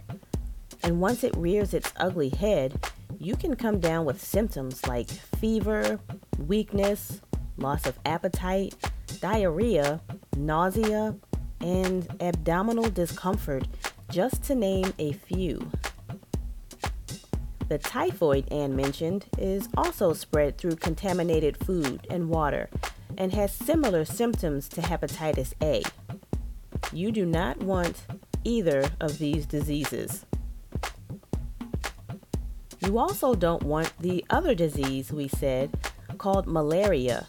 And 0.84 0.99
once 0.99 1.23
it 1.23 1.34
rears 1.38 1.73
its 1.73 1.93
ugly 1.95 2.27
head, 2.27 2.86
you 3.17 3.38
can 3.38 3.55
come 3.55 3.79
down 3.79 4.03
with 4.03 4.21
symptoms 4.21 4.86
like 4.88 5.10
fever, 5.10 6.01
weakness, 6.38 7.21
loss 7.55 7.86
of 7.86 7.97
appetite, 8.05 8.75
diarrhea, 9.21 10.01
nausea, 10.36 11.15
and 11.62 12.10
abdominal 12.19 12.89
discomfort, 12.89 13.65
just 14.10 14.43
to 14.43 14.53
name 14.53 14.93
a 14.99 15.13
few. 15.13 15.71
The 17.69 17.77
typhoid 17.77 18.51
Anne 18.51 18.75
mentioned 18.75 19.27
is 19.38 19.69
also 19.77 20.12
spread 20.12 20.57
through 20.57 20.75
contaminated 20.75 21.55
food 21.55 22.05
and 22.10 22.27
water 22.27 22.69
and 23.17 23.34
has 23.34 23.54
similar 23.54 24.06
symptoms 24.06 24.67
to 24.69 24.82
hepatitis 24.82 25.54
A. 25.62 25.84
You 26.93 27.12
do 27.12 27.26
not 27.26 27.58
want 27.63 28.04
either 28.43 28.89
of 29.00 29.17
these 29.17 29.45
diseases. 29.45 30.26
You 32.86 32.97
also 32.97 33.36
don't 33.36 33.63
want 33.63 33.93
the 34.00 34.26
other 34.30 34.56
disease 34.56 35.12
we 35.12 35.28
said 35.28 35.71
called 36.17 36.47
malaria, 36.47 37.28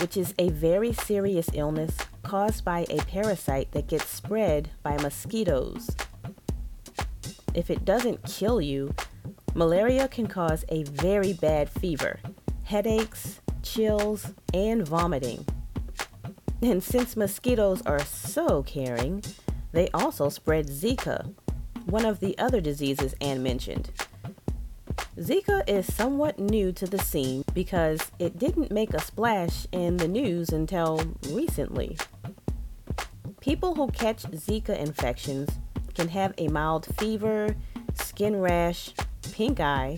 which 0.00 0.16
is 0.16 0.34
a 0.38 0.48
very 0.50 0.92
serious 0.92 1.48
illness 1.54 1.96
caused 2.22 2.64
by 2.64 2.86
a 2.90 2.98
parasite 3.02 3.70
that 3.72 3.86
gets 3.86 4.08
spread 4.08 4.70
by 4.82 4.96
mosquitoes. 4.96 5.94
If 7.54 7.70
it 7.70 7.84
doesn't 7.84 8.24
kill 8.24 8.60
you, 8.60 8.94
malaria 9.54 10.08
can 10.08 10.26
cause 10.26 10.64
a 10.68 10.82
very 10.84 11.32
bad 11.32 11.70
fever, 11.70 12.20
headaches, 12.64 13.40
chills, 13.66 14.32
and 14.54 14.86
vomiting. 14.86 15.44
And 16.62 16.82
since 16.82 17.16
mosquitoes 17.16 17.82
are 17.84 18.04
so 18.04 18.62
caring, 18.62 19.22
they 19.72 19.90
also 19.92 20.28
spread 20.28 20.68
Zika, 20.68 21.34
one 21.84 22.04
of 22.04 22.20
the 22.20 22.38
other 22.38 22.60
diseases 22.60 23.14
Anne 23.20 23.42
mentioned. 23.42 23.90
Zika 25.18 25.68
is 25.68 25.92
somewhat 25.92 26.38
new 26.38 26.72
to 26.72 26.86
the 26.86 26.98
scene 26.98 27.44
because 27.54 28.00
it 28.18 28.38
didn't 28.38 28.70
make 28.70 28.94
a 28.94 29.00
splash 29.00 29.66
in 29.72 29.96
the 29.96 30.08
news 30.08 30.50
until 30.50 31.00
recently. 31.30 31.96
People 33.40 33.74
who 33.74 33.88
catch 33.88 34.22
Zika 34.24 34.78
infections 34.78 35.50
can 35.94 36.08
have 36.08 36.34
a 36.38 36.48
mild 36.48 36.86
fever, 36.98 37.56
skin 37.94 38.36
rash, 38.40 38.92
pink 39.32 39.60
eye, 39.60 39.96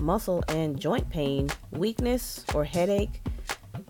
muscle 0.00 0.44
and 0.48 0.78
joint 0.78 1.10
pain, 1.10 1.48
weakness, 1.70 2.44
or 2.54 2.64
headache, 2.64 3.22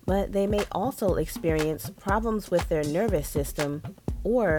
but 0.05 0.33
they 0.33 0.47
may 0.47 0.65
also 0.73 1.15
experience 1.15 1.91
problems 1.91 2.51
with 2.51 2.69
their 2.69 2.85
nervous 2.85 3.29
system 3.29 3.83
or 4.25 4.59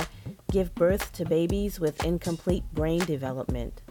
give 0.51 0.73
birth 0.75 1.12
to 1.13 1.25
babies 1.25 1.79
with 1.79 2.03
incomplete 2.05 2.63
brain 2.73 2.99
development. 2.99 3.81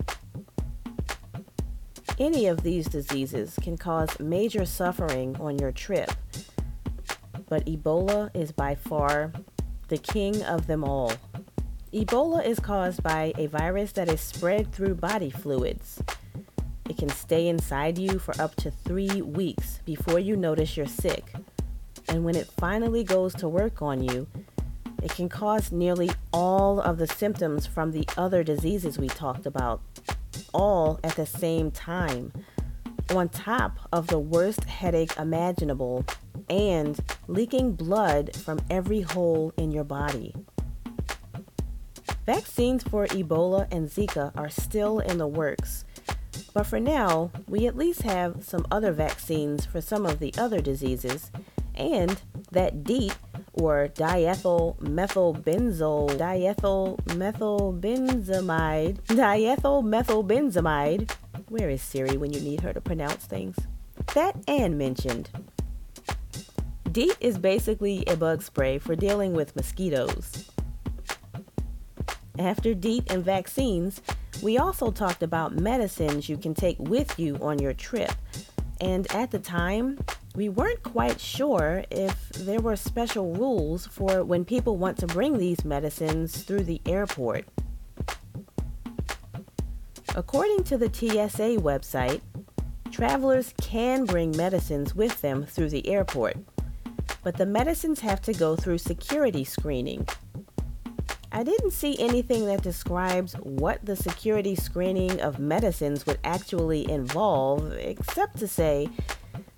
Any 2.19 2.47
of 2.47 2.63
these 2.63 2.87
diseases 2.87 3.59
can 3.61 3.77
cause 3.77 4.19
major 4.19 4.65
suffering 4.65 5.37
on 5.39 5.59
your 5.59 5.73
trip, 5.73 6.11
but 7.49 7.67
Ebola 7.67 8.31
is 8.35 8.53
by 8.53 8.75
far 8.75 9.33
the 9.89 9.99
king 9.99 10.43
of 10.43 10.67
them 10.67 10.83
all. 10.83 11.13
Ebola 11.93 12.45
is 12.45 12.59
caused 12.59 13.03
by 13.03 13.33
a 13.37 13.47
virus 13.47 13.93
that 13.93 14.09
is 14.09 14.21
spread 14.21 14.73
through 14.73 14.95
body 14.95 15.31
fluids. 15.31 16.03
It 16.89 16.99
can 16.99 17.09
stay 17.09 17.49
inside 17.49 17.99
you 17.99 18.19
for 18.19 18.41
up 18.41 18.55
to 18.57 18.71
three 18.71 19.21
weeks 19.21 19.81
before 19.85 20.19
you 20.19 20.37
notice 20.37 20.77
you're 20.77 20.87
sick. 20.87 21.33
And 22.09 22.25
when 22.25 22.37
it 22.37 22.49
finally 22.57 23.03
goes 23.03 23.35
to 23.35 23.49
work 23.49 23.83
on 23.83 24.03
you, 24.03 24.29
it 25.03 25.11
can 25.15 25.29
cause 25.29 25.73
nearly 25.73 26.11
all 26.33 26.81
of 26.81 26.99
the 26.99 27.07
symptoms 27.07 27.67
from 27.67 27.93
the 27.93 28.09
other 28.17 28.43
diseases 28.43 28.99
we 28.99 29.09
talked 29.09 29.47
about, 29.47 29.81
all 30.55 31.01
at 31.03 31.17
the 31.17 31.27
same 31.27 31.71
time, 31.71 32.33
on 33.15 33.29
top 33.29 33.79
of 33.93 34.07
the 34.07 34.19
worst 34.19 34.65
headache 34.65 35.17
imaginable 35.17 36.05
and 36.49 37.01
leaking 37.29 37.73
blood 37.73 38.35
from 38.37 38.61
every 38.71 39.01
hole 39.01 39.53
in 39.57 39.71
your 39.71 39.85
body. 39.85 40.35
Vaccines 42.25 42.83
for 42.83 43.07
Ebola 43.09 43.69
and 43.71 43.89
Zika 43.89 44.37
are 44.37 44.51
still 44.51 44.99
in 44.99 45.19
the 45.19 45.29
works, 45.29 45.85
but 46.57 46.65
for 46.65 46.81
now, 46.81 47.31
we 47.47 47.67
at 47.67 47.77
least 47.77 48.01
have 48.01 48.43
some 48.43 48.67
other 48.71 48.91
vaccines 48.91 49.67
for 49.67 49.83
some 49.83 50.07
of 50.07 50.21
the 50.21 50.33
other 50.39 50.63
diseases, 50.63 51.31
and 51.75 52.19
that 52.51 52.83
DEET 52.83 53.15
or 53.53 53.89
diethyl 53.89 54.79
methylbenzo 54.79 56.09
diethyl 56.17 56.99
methylbenzamide 57.09 59.03
diethyl 59.03 59.85
methylbenzamide 59.85 61.11
where 61.49 61.69
is 61.69 61.83
Siri 61.83 62.17
when 62.17 62.33
you 62.33 62.41
need 62.41 62.63
her 62.63 62.73
to 62.73 62.81
pronounce 62.81 63.27
things? 63.27 63.59
That 64.15 64.43
Anne 64.49 64.79
mentioned. 64.79 65.29
DEET 66.91 67.19
is 67.21 67.37
basically 67.37 68.03
a 68.07 68.17
bug 68.17 68.41
spray 68.41 68.79
for 68.79 68.97
dealing 68.97 69.35
with 69.35 69.55
mosquitoes 69.57 70.56
after 72.39 72.75
DEET 72.75 73.11
and 73.11 73.25
vaccines 73.25 74.01
we 74.43 74.59
also 74.59 74.91
talked 74.91 75.23
about 75.23 75.55
medicines 75.55 76.29
you 76.29 76.37
can 76.37 76.55
take 76.55 76.79
with 76.79 77.19
you 77.19 77.37
on 77.41 77.59
your 77.59 77.73
trip 77.73 78.13
and 78.81 79.11
at 79.15 79.31
the 79.31 79.39
time 79.39 79.99
we 80.37 80.51
weren't 80.51 80.83
quite 80.83 81.19
sure 81.19 81.85
if 81.91 82.29
there 82.31 82.61
were 82.61 82.77
special 82.77 83.33
rules 83.35 83.87
for 83.87 84.23
when 84.23 84.45
people 84.45 84.77
want 84.77 84.99
to 84.99 85.07
bring 85.07 85.39
these 85.39 85.65
medicines 85.65 86.43
through 86.43 86.65
the 86.65 86.83
airport. 86.85 87.47
According 90.15 90.65
to 90.65 90.77
the 90.77 90.93
TSA 90.93 91.57
website, 91.63 92.21
travelers 92.91 93.55
can 93.61 94.05
bring 94.05 94.37
medicines 94.37 94.95
with 94.95 95.23
them 95.23 95.47
through 95.47 95.71
the 95.71 95.89
airport, 95.89 96.37
but 97.23 97.39
the 97.39 97.47
medicines 97.47 98.01
have 98.01 98.21
to 98.23 98.35
go 98.35 98.57
through 98.57 98.79
security 98.79 99.45
screening. 99.45 100.07
I 101.37 101.43
didn't 101.43 101.73
see 101.73 101.99
anything 101.99 102.47
that 102.47 102.63
describes 102.63 103.35
what 103.35 103.85
the 103.85 103.95
security 103.95 104.55
screening 104.55 105.21
of 105.21 105.39
medicines 105.39 106.07
would 106.07 106.19
actually 106.25 106.91
involve, 106.91 107.75
except 107.75 108.39
to 108.39 108.49
say 108.49 108.89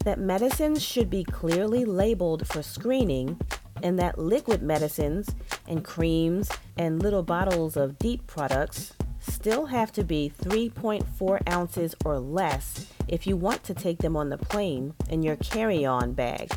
that 0.05 0.19
medicines 0.19 0.83
should 0.83 1.09
be 1.09 1.23
clearly 1.23 1.85
labeled 1.85 2.49
for 2.49 2.64
screening 2.64 3.41
and 3.81 3.97
that 3.97 4.19
liquid 4.19 4.61
medicines 4.61 5.31
and 5.69 5.85
creams 5.85 6.51
and 6.77 7.01
little 7.01 7.23
bottles 7.23 7.77
of 7.77 7.97
DEET 7.97 8.27
products 8.27 8.95
still 9.21 9.67
have 9.67 9.93
to 9.93 10.03
be 10.03 10.33
3.4 10.43 11.49
ounces 11.49 11.95
or 12.05 12.19
less 12.19 12.88
if 13.07 13.25
you 13.25 13.37
want 13.37 13.62
to 13.62 13.73
take 13.73 13.99
them 13.99 14.17
on 14.17 14.31
the 14.31 14.38
plane 14.38 14.95
in 15.11 15.23
your 15.23 15.37
carry 15.37 15.85
on 15.85 16.12
bag. 16.12 16.51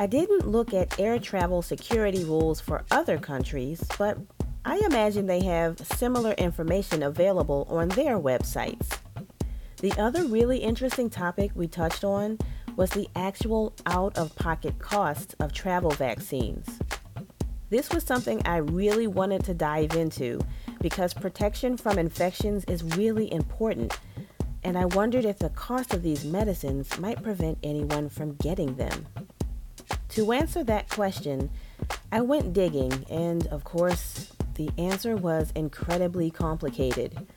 I 0.00 0.06
didn't 0.06 0.46
look 0.46 0.72
at 0.72 1.00
air 1.00 1.18
travel 1.18 1.60
security 1.60 2.22
rules 2.22 2.60
for 2.60 2.84
other 2.88 3.18
countries, 3.18 3.82
but 3.98 4.16
I 4.64 4.76
imagine 4.86 5.26
they 5.26 5.42
have 5.42 5.80
similar 5.80 6.32
information 6.34 7.02
available 7.02 7.66
on 7.68 7.88
their 7.88 8.16
websites. 8.16 8.96
The 9.78 9.92
other 10.00 10.22
really 10.22 10.58
interesting 10.58 11.10
topic 11.10 11.50
we 11.56 11.66
touched 11.66 12.04
on 12.04 12.38
was 12.76 12.90
the 12.90 13.08
actual 13.16 13.74
out 13.86 14.16
of 14.16 14.36
pocket 14.36 14.78
costs 14.78 15.34
of 15.40 15.52
travel 15.52 15.90
vaccines. 15.90 16.78
This 17.68 17.90
was 17.90 18.04
something 18.04 18.40
I 18.44 18.58
really 18.58 19.08
wanted 19.08 19.42
to 19.46 19.54
dive 19.54 19.96
into 19.96 20.40
because 20.80 21.12
protection 21.12 21.76
from 21.76 21.98
infections 21.98 22.64
is 22.66 22.84
really 22.96 23.32
important, 23.32 23.98
and 24.62 24.78
I 24.78 24.84
wondered 24.84 25.24
if 25.24 25.40
the 25.40 25.50
cost 25.50 25.92
of 25.92 26.04
these 26.04 26.24
medicines 26.24 26.96
might 27.00 27.20
prevent 27.20 27.58
anyone 27.64 28.08
from 28.08 28.36
getting 28.36 28.76
them. 28.76 29.08
To 30.18 30.32
answer 30.32 30.64
that 30.64 30.88
question, 30.88 31.48
I 32.10 32.22
went 32.22 32.52
digging, 32.52 33.06
and 33.08 33.46
of 33.46 33.62
course, 33.62 34.32
the 34.54 34.68
answer 34.76 35.14
was 35.14 35.52
incredibly 35.54 36.28
complicated. 36.28 37.28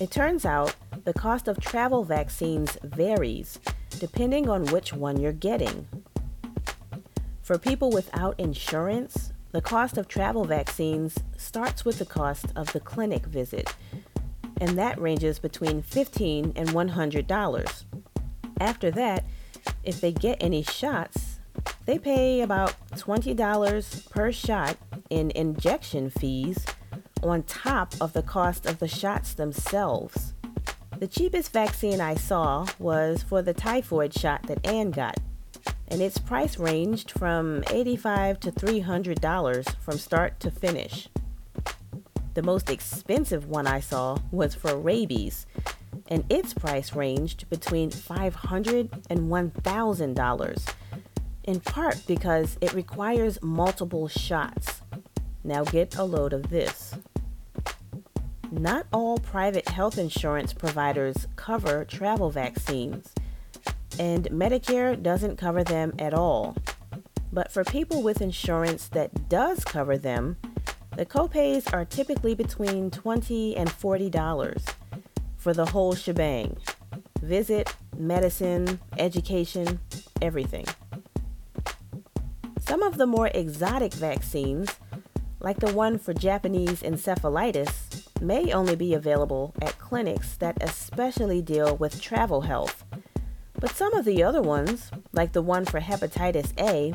It 0.00 0.10
turns 0.10 0.44
out 0.44 0.74
the 1.04 1.12
cost 1.12 1.46
of 1.46 1.60
travel 1.60 2.02
vaccines 2.02 2.76
varies 2.82 3.60
depending 4.00 4.48
on 4.48 4.66
which 4.72 4.92
one 4.92 5.20
you're 5.20 5.30
getting. 5.30 5.86
For 7.42 7.58
people 7.58 7.90
without 7.90 8.40
insurance, 8.40 9.32
the 9.52 9.62
cost 9.62 9.96
of 9.96 10.08
travel 10.08 10.44
vaccines 10.44 11.16
starts 11.36 11.84
with 11.84 12.00
the 12.00 12.06
cost 12.06 12.46
of 12.56 12.72
the 12.72 12.80
clinic 12.80 13.24
visit, 13.24 13.72
and 14.60 14.76
that 14.76 15.00
ranges 15.00 15.38
between 15.38 15.80
15 15.80 16.54
and 16.56 16.70
$100. 16.70 17.84
After 18.58 18.90
that, 18.90 19.24
if 19.84 20.00
they 20.00 20.10
get 20.10 20.42
any 20.42 20.64
shots, 20.64 21.33
they 21.86 21.98
pay 21.98 22.40
about 22.40 22.74
$20 22.92 24.10
per 24.10 24.32
shot 24.32 24.76
in 25.10 25.30
injection 25.32 26.10
fees 26.10 26.64
on 27.22 27.42
top 27.42 27.94
of 28.00 28.12
the 28.12 28.22
cost 28.22 28.66
of 28.66 28.78
the 28.78 28.88
shots 28.88 29.34
themselves. 29.34 30.34
The 30.98 31.08
cheapest 31.08 31.52
vaccine 31.52 32.00
I 32.00 32.14
saw 32.14 32.66
was 32.78 33.22
for 33.22 33.42
the 33.42 33.52
typhoid 33.52 34.14
shot 34.14 34.44
that 34.44 34.64
Anne 34.66 34.90
got, 34.90 35.18
and 35.88 36.00
its 36.00 36.18
price 36.18 36.58
ranged 36.58 37.10
from 37.10 37.64
85 37.70 38.40
to 38.40 38.52
$300 38.52 39.76
from 39.80 39.98
start 39.98 40.40
to 40.40 40.50
finish. 40.50 41.08
The 42.34 42.42
most 42.42 42.70
expensive 42.70 43.46
one 43.48 43.66
I 43.66 43.80
saw 43.80 44.18
was 44.30 44.54
for 44.54 44.76
rabies, 44.76 45.46
and 46.08 46.24
its 46.30 46.54
price 46.54 46.94
ranged 46.94 47.48
between 47.50 47.90
$500 47.90 49.06
and 49.10 49.30
$1,000. 49.30 50.74
In 51.44 51.60
part 51.60 52.02
because 52.06 52.58
it 52.60 52.72
requires 52.72 53.40
multiple 53.42 54.08
shots. 54.08 54.80
Now 55.42 55.64
get 55.64 55.96
a 55.96 56.04
load 56.04 56.32
of 56.32 56.50
this. 56.50 56.94
Not 58.50 58.86
all 58.92 59.18
private 59.18 59.68
health 59.68 59.98
insurance 59.98 60.52
providers 60.52 61.26
cover 61.36 61.84
travel 61.84 62.30
vaccines, 62.30 63.12
and 63.98 64.24
Medicare 64.26 65.00
doesn't 65.00 65.36
cover 65.36 65.62
them 65.64 65.92
at 65.98 66.14
all. 66.14 66.56
But 67.32 67.50
for 67.50 67.64
people 67.64 68.02
with 68.02 68.20
insurance 68.20 68.88
that 68.88 69.28
does 69.28 69.64
cover 69.64 69.98
them, 69.98 70.36
the 70.96 71.04
copays 71.04 71.72
are 71.72 71.84
typically 71.84 72.34
between 72.34 72.90
20 72.90 73.56
and 73.56 73.68
$40 73.68 74.74
for 75.36 75.52
the 75.52 75.66
whole 75.66 75.94
shebang 75.94 76.56
visit, 77.20 77.74
medicine, 77.96 78.78
education, 78.98 79.80
everything. 80.20 80.66
Some 82.66 82.82
of 82.82 82.96
the 82.96 83.06
more 83.06 83.30
exotic 83.34 83.92
vaccines, 83.92 84.70
like 85.38 85.60
the 85.60 85.74
one 85.74 85.98
for 85.98 86.14
Japanese 86.14 86.80
encephalitis, 86.80 88.08
may 88.22 88.54
only 88.54 88.74
be 88.74 88.94
available 88.94 89.54
at 89.60 89.78
clinics 89.78 90.38
that 90.38 90.56
especially 90.62 91.42
deal 91.42 91.76
with 91.76 92.00
travel 92.00 92.40
health. 92.40 92.82
But 93.60 93.76
some 93.76 93.92
of 93.92 94.06
the 94.06 94.22
other 94.22 94.40
ones, 94.40 94.90
like 95.12 95.34
the 95.34 95.42
one 95.42 95.66
for 95.66 95.78
hepatitis 95.78 96.58
A, 96.58 96.94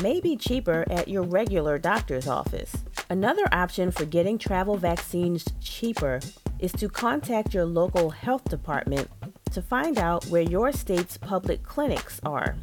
may 0.00 0.20
be 0.20 0.36
cheaper 0.36 0.84
at 0.88 1.08
your 1.08 1.22
regular 1.22 1.76
doctor's 1.76 2.28
office. 2.28 2.76
Another 3.10 3.48
option 3.50 3.90
for 3.90 4.04
getting 4.04 4.38
travel 4.38 4.76
vaccines 4.76 5.44
cheaper 5.60 6.20
is 6.60 6.70
to 6.72 6.88
contact 6.88 7.52
your 7.52 7.64
local 7.64 8.10
health 8.10 8.44
department 8.44 9.10
to 9.50 9.60
find 9.60 9.98
out 9.98 10.24
where 10.26 10.42
your 10.42 10.70
state's 10.70 11.18
public 11.18 11.64
clinics 11.64 12.20
are 12.24 12.54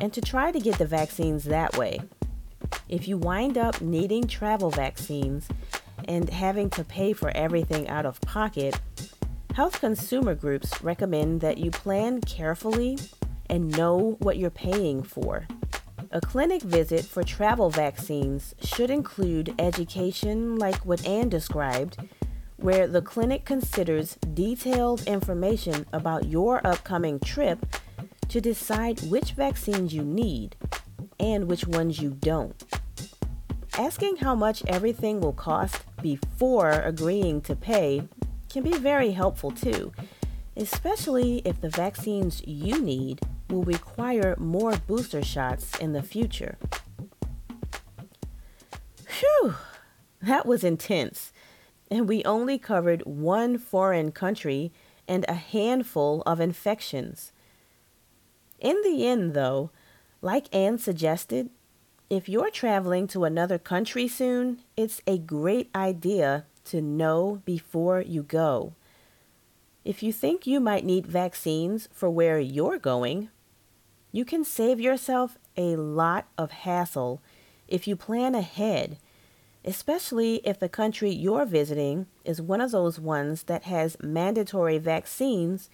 and 0.00 0.12
to 0.12 0.20
try 0.20 0.50
to 0.50 0.58
get 0.58 0.78
the 0.78 0.86
vaccines 0.86 1.44
that 1.44 1.76
way. 1.76 2.00
If 2.88 3.06
you 3.06 3.18
wind 3.18 3.58
up 3.58 3.80
needing 3.80 4.26
travel 4.26 4.70
vaccines 4.70 5.48
and 6.06 6.30
having 6.30 6.70
to 6.70 6.84
pay 6.84 7.12
for 7.12 7.30
everything 7.36 7.88
out 7.88 8.06
of 8.06 8.20
pocket, 8.22 8.80
health 9.54 9.80
consumer 9.80 10.34
groups 10.34 10.82
recommend 10.82 11.40
that 11.42 11.58
you 11.58 11.70
plan 11.70 12.20
carefully 12.22 12.98
and 13.48 13.76
know 13.76 14.16
what 14.20 14.36
you're 14.36 14.50
paying 14.50 15.02
for. 15.02 15.46
A 16.12 16.20
clinic 16.20 16.62
visit 16.62 17.04
for 17.04 17.22
travel 17.22 17.70
vaccines 17.70 18.54
should 18.62 18.90
include 18.90 19.54
education 19.58 20.56
like 20.56 20.86
what 20.86 21.06
Anne 21.06 21.28
described, 21.28 21.98
where 22.56 22.86
the 22.86 23.02
clinic 23.02 23.44
considers 23.44 24.16
detailed 24.34 25.02
information 25.06 25.86
about 25.92 26.26
your 26.26 26.66
upcoming 26.66 27.20
trip 27.20 27.64
to 28.30 28.40
decide 28.40 29.00
which 29.02 29.32
vaccines 29.32 29.92
you 29.92 30.04
need 30.04 30.54
and 31.18 31.48
which 31.48 31.66
ones 31.66 32.00
you 32.00 32.10
don't. 32.10 32.64
Asking 33.76 34.16
how 34.16 34.36
much 34.36 34.64
everything 34.66 35.20
will 35.20 35.32
cost 35.32 35.82
before 36.00 36.70
agreeing 36.70 37.40
to 37.42 37.56
pay 37.56 38.08
can 38.48 38.62
be 38.62 38.76
very 38.76 39.10
helpful 39.10 39.50
too, 39.50 39.92
especially 40.56 41.42
if 41.44 41.60
the 41.60 41.70
vaccines 41.70 42.40
you 42.46 42.80
need 42.80 43.20
will 43.48 43.64
require 43.64 44.36
more 44.38 44.76
booster 44.76 45.24
shots 45.24 45.76
in 45.78 45.92
the 45.92 46.02
future. 46.02 46.56
Phew, 49.06 49.54
that 50.22 50.46
was 50.46 50.62
intense. 50.62 51.32
And 51.90 52.08
we 52.08 52.24
only 52.24 52.58
covered 52.58 53.02
one 53.04 53.58
foreign 53.58 54.12
country 54.12 54.72
and 55.08 55.24
a 55.26 55.34
handful 55.34 56.22
of 56.26 56.38
infections. 56.38 57.32
In 58.60 58.80
the 58.82 59.06
end, 59.06 59.34
though, 59.34 59.70
like 60.20 60.54
Anne 60.54 60.78
suggested, 60.78 61.50
if 62.10 62.28
you're 62.28 62.50
traveling 62.50 63.06
to 63.08 63.24
another 63.24 63.58
country 63.58 64.06
soon, 64.06 64.60
it's 64.76 65.00
a 65.06 65.16
great 65.16 65.70
idea 65.74 66.44
to 66.66 66.82
know 66.82 67.40
before 67.44 68.00
you 68.00 68.22
go. 68.22 68.74
If 69.84 70.02
you 70.02 70.12
think 70.12 70.46
you 70.46 70.60
might 70.60 70.84
need 70.84 71.06
vaccines 71.06 71.88
for 71.92 72.10
where 72.10 72.38
you're 72.38 72.78
going, 72.78 73.30
you 74.12 74.24
can 74.24 74.44
save 74.44 74.78
yourself 74.78 75.38
a 75.56 75.76
lot 75.76 76.26
of 76.36 76.50
hassle 76.50 77.22
if 77.66 77.86
you 77.86 77.96
plan 77.96 78.34
ahead, 78.34 78.98
especially 79.64 80.36
if 80.44 80.58
the 80.58 80.68
country 80.68 81.10
you're 81.10 81.46
visiting 81.46 82.06
is 82.24 82.42
one 82.42 82.60
of 82.60 82.72
those 82.72 82.98
ones 82.98 83.44
that 83.44 83.64
has 83.64 83.96
mandatory 84.02 84.78
vaccines 84.78 85.70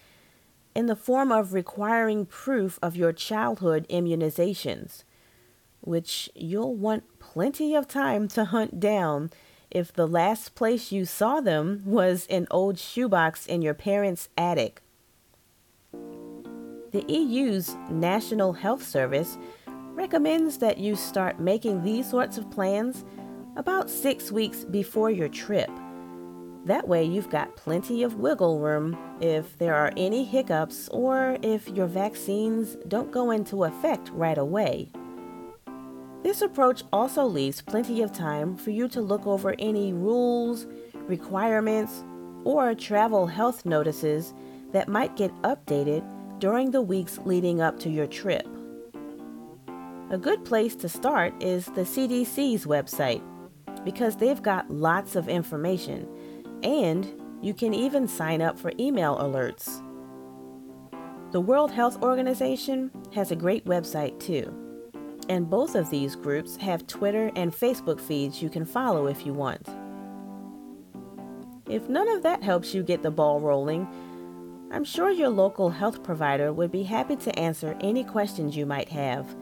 in 0.76 0.84
the 0.84 0.94
form 0.94 1.32
of 1.32 1.54
requiring 1.54 2.26
proof 2.26 2.78
of 2.82 2.94
your 2.94 3.10
childhood 3.10 3.86
immunizations, 3.88 5.04
which 5.80 6.28
you'll 6.34 6.74
want 6.74 7.18
plenty 7.18 7.74
of 7.74 7.88
time 7.88 8.28
to 8.28 8.44
hunt 8.44 8.78
down 8.78 9.30
if 9.70 9.90
the 9.90 10.06
last 10.06 10.54
place 10.54 10.92
you 10.92 11.06
saw 11.06 11.40
them 11.40 11.80
was 11.86 12.26
an 12.28 12.46
old 12.50 12.78
shoebox 12.78 13.46
in 13.46 13.62
your 13.62 13.72
parents' 13.72 14.28
attic. 14.36 14.82
The 15.92 17.04
EU's 17.08 17.74
National 17.90 18.52
Health 18.52 18.86
Service 18.86 19.38
recommends 19.94 20.58
that 20.58 20.76
you 20.76 20.94
start 20.94 21.40
making 21.40 21.84
these 21.84 22.10
sorts 22.10 22.36
of 22.36 22.50
plans 22.50 23.02
about 23.56 23.88
six 23.88 24.30
weeks 24.30 24.64
before 24.64 25.10
your 25.10 25.30
trip. 25.30 25.70
That 26.66 26.88
way, 26.88 27.04
you've 27.04 27.30
got 27.30 27.54
plenty 27.54 28.02
of 28.02 28.16
wiggle 28.16 28.58
room 28.58 28.98
if 29.20 29.56
there 29.56 29.76
are 29.76 29.92
any 29.96 30.24
hiccups 30.24 30.88
or 30.88 31.38
if 31.40 31.68
your 31.68 31.86
vaccines 31.86 32.76
don't 32.88 33.12
go 33.12 33.30
into 33.30 33.62
effect 33.62 34.10
right 34.10 34.36
away. 34.36 34.90
This 36.24 36.42
approach 36.42 36.82
also 36.92 37.24
leaves 37.24 37.62
plenty 37.62 38.02
of 38.02 38.12
time 38.12 38.56
for 38.56 38.70
you 38.70 38.88
to 38.88 39.00
look 39.00 39.28
over 39.28 39.54
any 39.60 39.92
rules, 39.92 40.66
requirements, 41.06 42.02
or 42.42 42.74
travel 42.74 43.28
health 43.28 43.64
notices 43.64 44.34
that 44.72 44.88
might 44.88 45.14
get 45.14 45.32
updated 45.42 46.04
during 46.40 46.72
the 46.72 46.82
weeks 46.82 47.20
leading 47.24 47.60
up 47.60 47.78
to 47.78 47.88
your 47.88 48.08
trip. 48.08 48.44
A 50.10 50.18
good 50.18 50.44
place 50.44 50.74
to 50.76 50.88
start 50.88 51.32
is 51.40 51.66
the 51.66 51.82
CDC's 51.82 52.66
website 52.66 53.22
because 53.84 54.16
they've 54.16 54.42
got 54.42 54.68
lots 54.68 55.14
of 55.14 55.28
information 55.28 56.08
and 56.62 57.06
you 57.42 57.54
can 57.54 57.74
even 57.74 58.08
sign 58.08 58.42
up 58.42 58.58
for 58.58 58.72
email 58.78 59.16
alerts. 59.16 59.82
The 61.32 61.40
World 61.40 61.70
Health 61.70 62.02
Organization 62.02 62.90
has 63.14 63.30
a 63.30 63.36
great 63.36 63.64
website 63.66 64.18
too, 64.20 64.54
and 65.28 65.50
both 65.50 65.74
of 65.74 65.90
these 65.90 66.16
groups 66.16 66.56
have 66.56 66.86
Twitter 66.86 67.30
and 67.36 67.52
Facebook 67.52 68.00
feeds 68.00 68.40
you 68.40 68.48
can 68.48 68.64
follow 68.64 69.06
if 69.06 69.26
you 69.26 69.32
want. 69.32 69.68
If 71.68 71.88
none 71.88 72.08
of 72.08 72.22
that 72.22 72.42
helps 72.42 72.74
you 72.74 72.82
get 72.82 73.02
the 73.02 73.10
ball 73.10 73.40
rolling, 73.40 73.88
I'm 74.72 74.84
sure 74.84 75.10
your 75.10 75.28
local 75.28 75.70
health 75.70 76.02
provider 76.02 76.52
would 76.52 76.70
be 76.70 76.84
happy 76.84 77.16
to 77.16 77.38
answer 77.38 77.76
any 77.80 78.04
questions 78.04 78.56
you 78.56 78.66
might 78.66 78.88
have, 78.88 79.34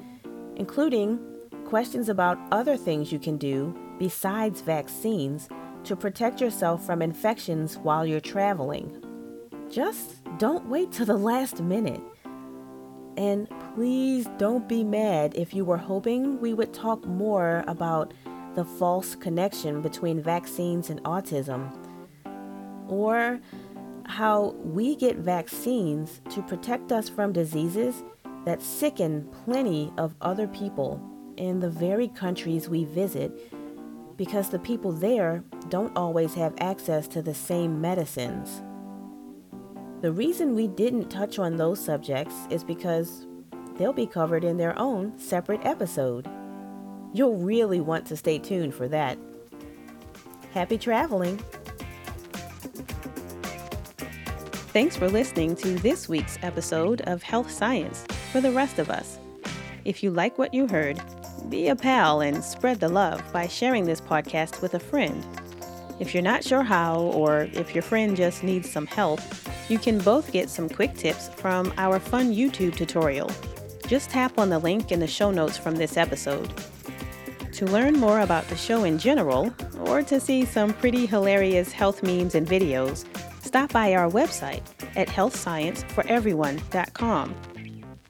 including 0.57 1.19
questions 1.65 2.09
about 2.09 2.39
other 2.51 2.77
things 2.77 3.13
you 3.13 3.19
can 3.19 3.37
do 3.37 3.75
besides 3.99 4.61
vaccines 4.61 5.49
to 5.85 5.97
protect 5.97 6.41
yourself 6.41 6.85
from 6.85 7.03
infections 7.03 7.77
while 7.79 8.07
you're 8.07 8.21
traveling. 8.21 9.03
Just 9.71 10.23
don't 10.39 10.69
wait 10.69 10.93
till 10.93 11.07
the 11.07 11.17
last 11.17 11.61
minute. 11.61 12.01
And 13.17 13.49
please 13.75 14.29
don't 14.39 14.69
be 14.69 14.83
mad 14.83 15.35
if 15.37 15.55
you 15.55 15.65
were 15.65 15.77
hoping 15.77 16.41
we 16.41 16.55
would 16.55 16.73
talk 16.73 17.07
more 17.07 17.65
about 17.69 18.13
the 18.55 18.65
false 18.65 19.15
connection 19.15 19.83
between 19.83 20.23
vaccines 20.23 20.91
and 20.91 21.03
autism, 21.05 21.73
or 22.89 23.41
how 24.07 24.55
we 24.63 24.97
get 24.97 25.17
vaccines 25.17 26.21
to 26.31 26.43
protect 26.43 26.93
us 26.93 27.09
from 27.09 27.33
diseases 27.33 28.03
that 28.45 28.63
sicken 28.63 29.29
plenty 29.45 29.93
of 29.97 30.15
other 30.21 30.47
people 30.47 31.01
in 31.37 31.61
the 31.61 31.71
very 31.71 32.09
countries 32.09 32.69
we 32.69 32.85
visit 32.85 33.54
because 34.17 34.49
the 34.49 34.59
people 34.59 34.93
there 34.93 35.43
don't 35.69 35.97
always 35.97 36.35
have 36.35 36.55
access 36.59 37.09
to 37.09 37.23
the 37.23 37.35
same 37.35 37.81
medicines. 37.81 38.63
The 40.01 40.13
reason 40.13 40.55
we 40.55 40.69
didn't 40.69 41.09
touch 41.09 41.39
on 41.39 41.57
those 41.57 41.83
subjects 41.83 42.35
is 42.51 42.63
because 42.63 43.27
they'll 43.77 43.93
be 43.93 44.07
covered 44.07 44.45
in 44.45 44.57
their 44.57 44.79
own 44.79 45.19
separate 45.19 45.65
episode. 45.65 46.29
You'll 47.13 47.39
really 47.39 47.81
want 47.81 48.07
to 48.07 48.17
stay 48.17 48.39
tuned 48.39 48.75
for 48.75 48.89
that. 48.89 49.19
Happy 50.53 50.79
traveling! 50.79 51.39
Thanks 54.75 54.97
for 54.97 55.09
listening 55.09 55.55
to 55.57 55.77
this 55.77 56.09
week's 56.09 56.37
episode 56.43 57.01
of 57.03 57.23
Health 57.23 57.51
Science 57.51 58.05
for 58.33 58.41
the 58.41 58.51
rest 58.51 58.79
of 58.79 58.91
us. 58.91 59.19
If 59.85 60.03
you 60.03 60.11
like 60.11 60.37
what 60.37 60.53
you 60.53 60.67
heard, 60.67 61.01
be 61.49 61.69
a 61.69 61.77
pal 61.77 62.21
and 62.21 62.43
spread 62.43 62.81
the 62.81 62.89
love 62.89 63.23
by 63.33 63.47
sharing 63.47 63.85
this 63.85 64.01
podcast 64.01 64.63
with 64.63 64.75
a 64.75 64.79
friend. 64.79 65.25
If 66.01 66.13
you're 66.13 66.23
not 66.23 66.43
sure 66.43 66.63
how, 66.63 67.01
or 67.01 67.49
if 67.53 67.75
your 67.75 67.83
friend 67.83 68.17
just 68.17 68.43
needs 68.43 68.71
some 68.71 68.87
help, 68.87 69.21
you 69.69 69.79
can 69.79 69.99
both 69.99 70.33
get 70.33 70.51
some 70.51 70.69
quick 70.69 70.95
tips 70.95 71.29
from 71.37 71.73
our 71.79 72.01
fun 72.01 72.35
YouTube 72.35 72.77
tutorial. 72.77 73.31
Just 73.87 74.11
tap 74.11 74.39
on 74.39 74.49
the 74.49 74.59
link 74.59 74.91
in 74.91 75.01
the 75.01 75.07
show 75.07 75.31
notes 75.31 75.57
from 75.57 75.77
this 75.77 75.97
episode. 75.97 76.53
To 77.53 77.67
learn 77.67 77.95
more 77.95 78.21
about 78.21 78.49
the 78.49 78.57
show 78.57 78.85
in 78.85 78.99
general, 78.99 79.55
or 79.81 80.03
to 80.03 80.19
see 80.19 80.45
some 80.45 80.73
pretty 80.73 81.07
hilarious 81.07 81.71
health 81.71 82.03
memes 82.03 82.35
and 82.35 82.47
videos, 82.47 83.05
stop 83.45 83.73
by 83.73 83.95
our 83.95 84.11
website 84.11 84.63
at 84.97 85.09
healthscienceforeveryone.com. 85.09 87.35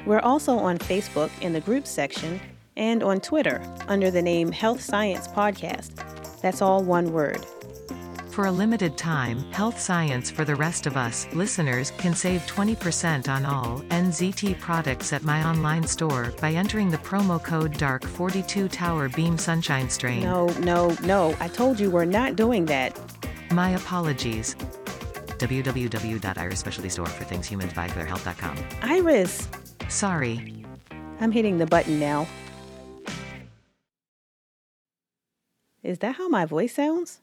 We're 0.07 0.21
also 0.21 0.57
on 0.57 0.79
Facebook 0.79 1.31
in 1.43 1.53
the 1.53 1.61
group 1.61 1.87
section 1.87 2.41
and 2.77 3.03
on 3.03 3.21
Twitter 3.21 3.63
under 3.89 4.11
the 4.11 4.23
name 4.23 4.51
Health 4.53 4.81
Science 4.81 5.29
Podcast. 5.29 6.41
That's 6.41 6.63
all 6.63 6.83
one 6.83 7.13
word. 7.13 7.45
For 8.31 8.47
a 8.47 8.51
limited 8.51 8.99
time, 8.99 9.39
Health 9.53 9.79
Science 9.79 10.29
for 10.29 10.45
the 10.45 10.57
Rest 10.57 10.87
of 10.87 10.97
Us 10.97 11.29
listeners 11.33 11.93
can 11.93 12.15
save 12.15 12.41
20% 12.47 13.29
on 13.29 13.47
all 13.47 13.81
NZT 13.91 14.59
products 14.59 15.13
at 15.13 15.23
my 15.23 15.47
online 15.49 15.87
store 15.87 16.33
by 16.41 16.51
entering 16.51 16.91
the 16.91 16.99
promo 16.99 17.41
code 17.41 17.75
DARK42 17.75 18.69
Tower 18.73 19.09
Beam 19.09 19.39
Sunshine 19.39 19.89
Strain. 19.89 20.25
No, 20.25 20.47
no, 20.59 20.97
no. 21.05 21.37
I 21.39 21.47
told 21.47 21.79
you 21.79 21.91
we're 21.93 22.05
not 22.05 22.35
doing 22.35 22.65
that. 22.67 22.99
My 23.53 23.71
apologies. 23.71 24.57
www.iris 25.39 26.59
specialty 26.59 26.89
store 26.89 27.07
for 27.07 27.23
things 27.25 27.47
humans 27.47 27.73
by 27.73 27.87
clearhealth.com. 27.89 28.59
Iris, 28.83 29.49
Sorry. 29.89 30.65
I'm 31.21 31.31
hitting 31.31 31.59
the 31.59 31.67
button 31.67 32.01
now. 32.01 32.27
Is 35.85 35.99
that 35.99 36.17
how 36.17 36.29
my 36.29 36.47
voice 36.47 36.75
sounds? 36.75 37.21